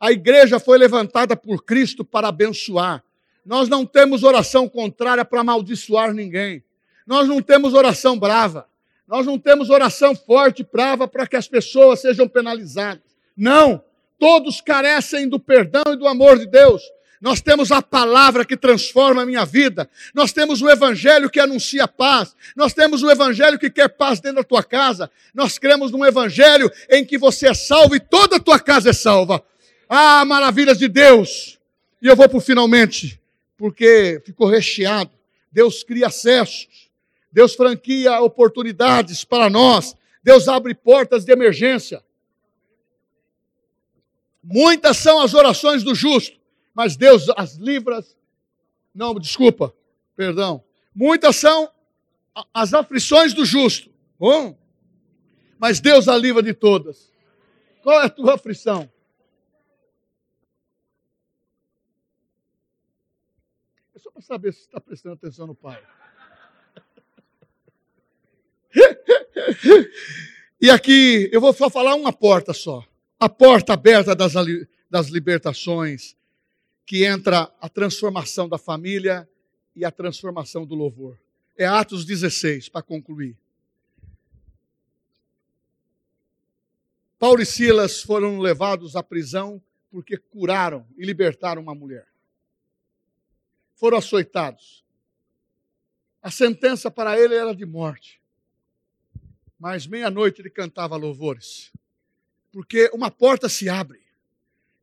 [0.00, 3.04] A igreja foi levantada por Cristo para abençoar.
[3.44, 6.64] Nós não temos oração contrária para amaldiçoar ninguém.
[7.06, 8.66] Nós não temos oração brava.
[9.06, 13.14] Nós não temos oração forte brava para que as pessoas sejam penalizadas.
[13.36, 13.84] Não.
[14.18, 16.82] Todos carecem do perdão e do amor de Deus.
[17.26, 19.90] Nós temos a palavra que transforma a minha vida.
[20.14, 22.36] Nós temos o evangelho que anuncia paz.
[22.54, 25.10] Nós temos o evangelho que quer paz dentro da tua casa.
[25.34, 28.92] Nós cremos num evangelho em que você é salvo e toda a tua casa é
[28.92, 29.44] salva.
[29.88, 31.58] Ah, maravilhas de Deus!
[32.00, 33.20] E eu vou para finalmente,
[33.56, 35.10] porque ficou recheado.
[35.50, 36.88] Deus cria acessos,
[37.32, 42.00] Deus franquia oportunidades para nós, Deus abre portas de emergência.
[44.44, 46.36] Muitas são as orações do justo,
[46.76, 48.04] mas Deus as livra.
[48.94, 49.74] Não, desculpa,
[50.14, 50.62] perdão.
[50.94, 51.72] Muitas são
[52.52, 53.90] as aflições do justo.
[54.18, 54.58] Bom,
[55.58, 57.10] mas Deus a livra de todas.
[57.82, 58.90] Qual é a tua aflição?
[64.12, 65.78] para saber se está prestando atenção no Pai.
[70.58, 72.82] e aqui eu vou só falar uma porta só.
[73.20, 74.32] A porta aberta das,
[74.90, 76.16] das libertações,
[76.86, 79.28] que entra a transformação da família
[79.74, 81.18] e a transformação do louvor.
[81.58, 83.36] É Atos 16, para concluir.
[87.18, 89.60] Paulo e Silas foram levados à prisão
[89.90, 92.06] porque curaram e libertaram uma mulher
[93.76, 94.84] foram açoitados.
[96.20, 98.20] A sentença para ele era de morte.
[99.58, 101.70] Mas meia-noite ele cantava louvores.
[102.50, 104.00] Porque uma porta se abre.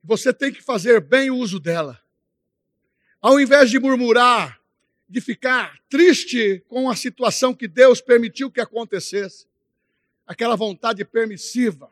[0.04, 2.00] Você tem que fazer bem o uso dela.
[3.22, 4.60] Ao invés de murmurar,
[5.08, 9.48] de ficar triste com a situação que Deus permitiu que acontecesse,
[10.28, 11.90] aquela vontade permissiva,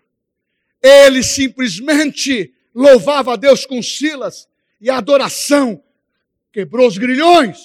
[0.82, 4.50] ele simplesmente louvava a Deus com Silas
[4.80, 5.82] e a adoração
[6.52, 7.60] quebrou os grilhões.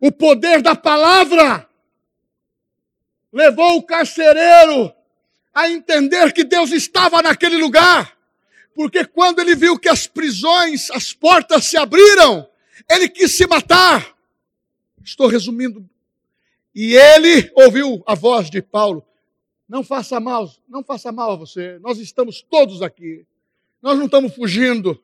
[0.00, 1.68] O poder da palavra
[3.32, 4.94] levou o carcereiro
[5.52, 8.17] a entender que Deus estava naquele lugar.
[8.78, 12.48] Porque quando ele viu que as prisões, as portas se abriram,
[12.88, 14.16] ele quis se matar.
[15.02, 15.90] Estou resumindo.
[16.72, 19.04] E ele ouviu a voz de Paulo:
[19.68, 21.76] Não faça mal, não faça mal a você.
[21.80, 23.26] Nós estamos todos aqui.
[23.82, 25.02] Nós não estamos fugindo.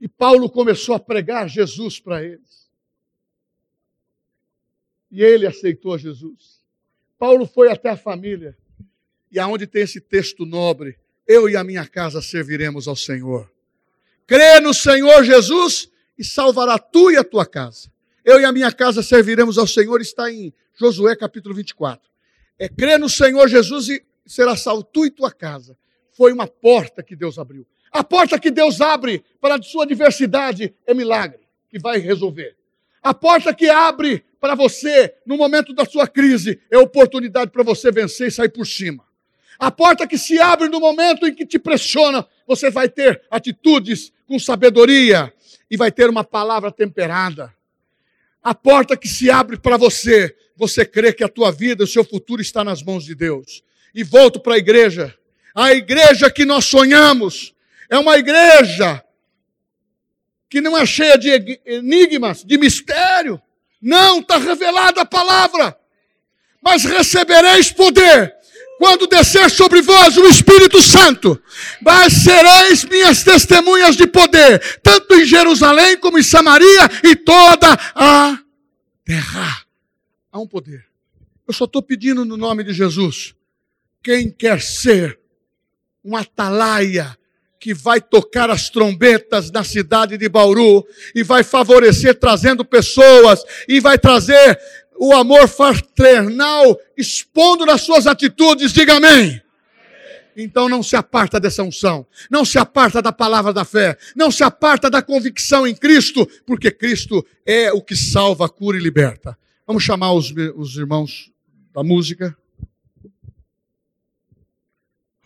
[0.00, 2.70] E Paulo começou a pregar Jesus para eles.
[5.10, 6.64] E ele aceitou Jesus.
[7.18, 8.56] Paulo foi até a família.
[9.32, 13.50] E aonde tem esse texto nobre, eu e a minha casa serviremos ao Senhor.
[14.26, 17.90] Crê no Senhor Jesus e salvará tu e a tua casa.
[18.24, 22.08] Eu e a minha casa serviremos ao Senhor, está em Josué capítulo 24.
[22.58, 25.76] É crer no Senhor Jesus e será salvo tu e tua casa.
[26.12, 27.66] Foi uma porta que Deus abriu.
[27.92, 32.56] A porta que Deus abre para a sua diversidade é milagre, que vai resolver.
[33.02, 37.92] A porta que abre para você no momento da sua crise é oportunidade para você
[37.92, 39.05] vencer e sair por cima.
[39.58, 44.12] A porta que se abre no momento em que te pressiona, você vai ter atitudes
[44.26, 45.32] com sabedoria
[45.70, 47.54] e vai ter uma palavra temperada
[48.46, 52.04] a porta que se abre para você, você crê que a tua vida, o seu
[52.04, 53.64] futuro está nas mãos de Deus.
[53.92, 55.12] E volto para a igreja.
[55.52, 57.52] A igreja que nós sonhamos
[57.90, 59.02] é uma igreja
[60.48, 63.42] que não é cheia de enigmas, de mistério.
[63.82, 65.76] Não, está revelada a palavra.
[66.62, 68.35] Mas recebereis poder
[68.78, 71.40] quando descer sobre vós o Espírito Santo,
[71.80, 78.38] mas sereis minhas testemunhas de poder, tanto em Jerusalém como em Samaria e toda a
[79.04, 79.64] terra.
[80.30, 80.84] Há um poder.
[81.46, 83.34] Eu só estou pedindo no nome de Jesus.
[84.02, 85.18] Quem quer ser
[86.04, 87.16] um atalaia
[87.58, 93.80] que vai tocar as trombetas na cidade de Bauru e vai favorecer trazendo pessoas e
[93.80, 94.58] vai trazer
[94.98, 99.40] o amor fraternal expondo nas suas atitudes, diga amém.
[100.36, 104.44] Então não se aparta dessa unção, não se aparta da palavra da fé, não se
[104.44, 109.36] aparta da convicção em Cristo, porque Cristo é o que salva, cura e liberta.
[109.66, 111.32] Vamos chamar os, os irmãos
[111.74, 112.36] da música.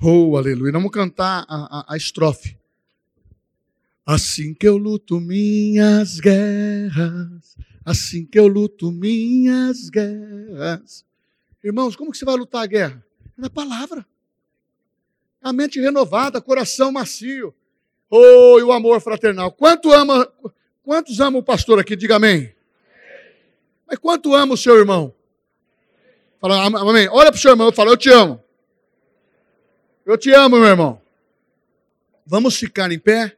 [0.00, 0.72] Oh, aleluia.
[0.72, 2.56] Vamos cantar a, a, a estrofe.
[4.06, 11.04] Assim que eu luto minhas guerras, assim que eu luto minhas guerras.
[11.62, 13.04] Irmãos, como que você vai lutar a guerra?
[13.36, 14.06] É na palavra.
[15.42, 17.54] A mente renovada, coração macio.
[18.10, 19.52] Oh, e o amor fraternal.
[19.52, 20.30] Quanto ama,
[20.82, 21.96] quantos amam o pastor aqui?
[21.96, 22.54] Diga amém.
[23.86, 25.14] Mas quanto ama o seu irmão?
[26.40, 27.08] Fala, amém.
[27.08, 28.42] Olha para o seu irmão e fala, eu te amo.
[30.04, 31.00] Eu te amo, meu irmão.
[32.26, 33.36] Vamos ficar em pé?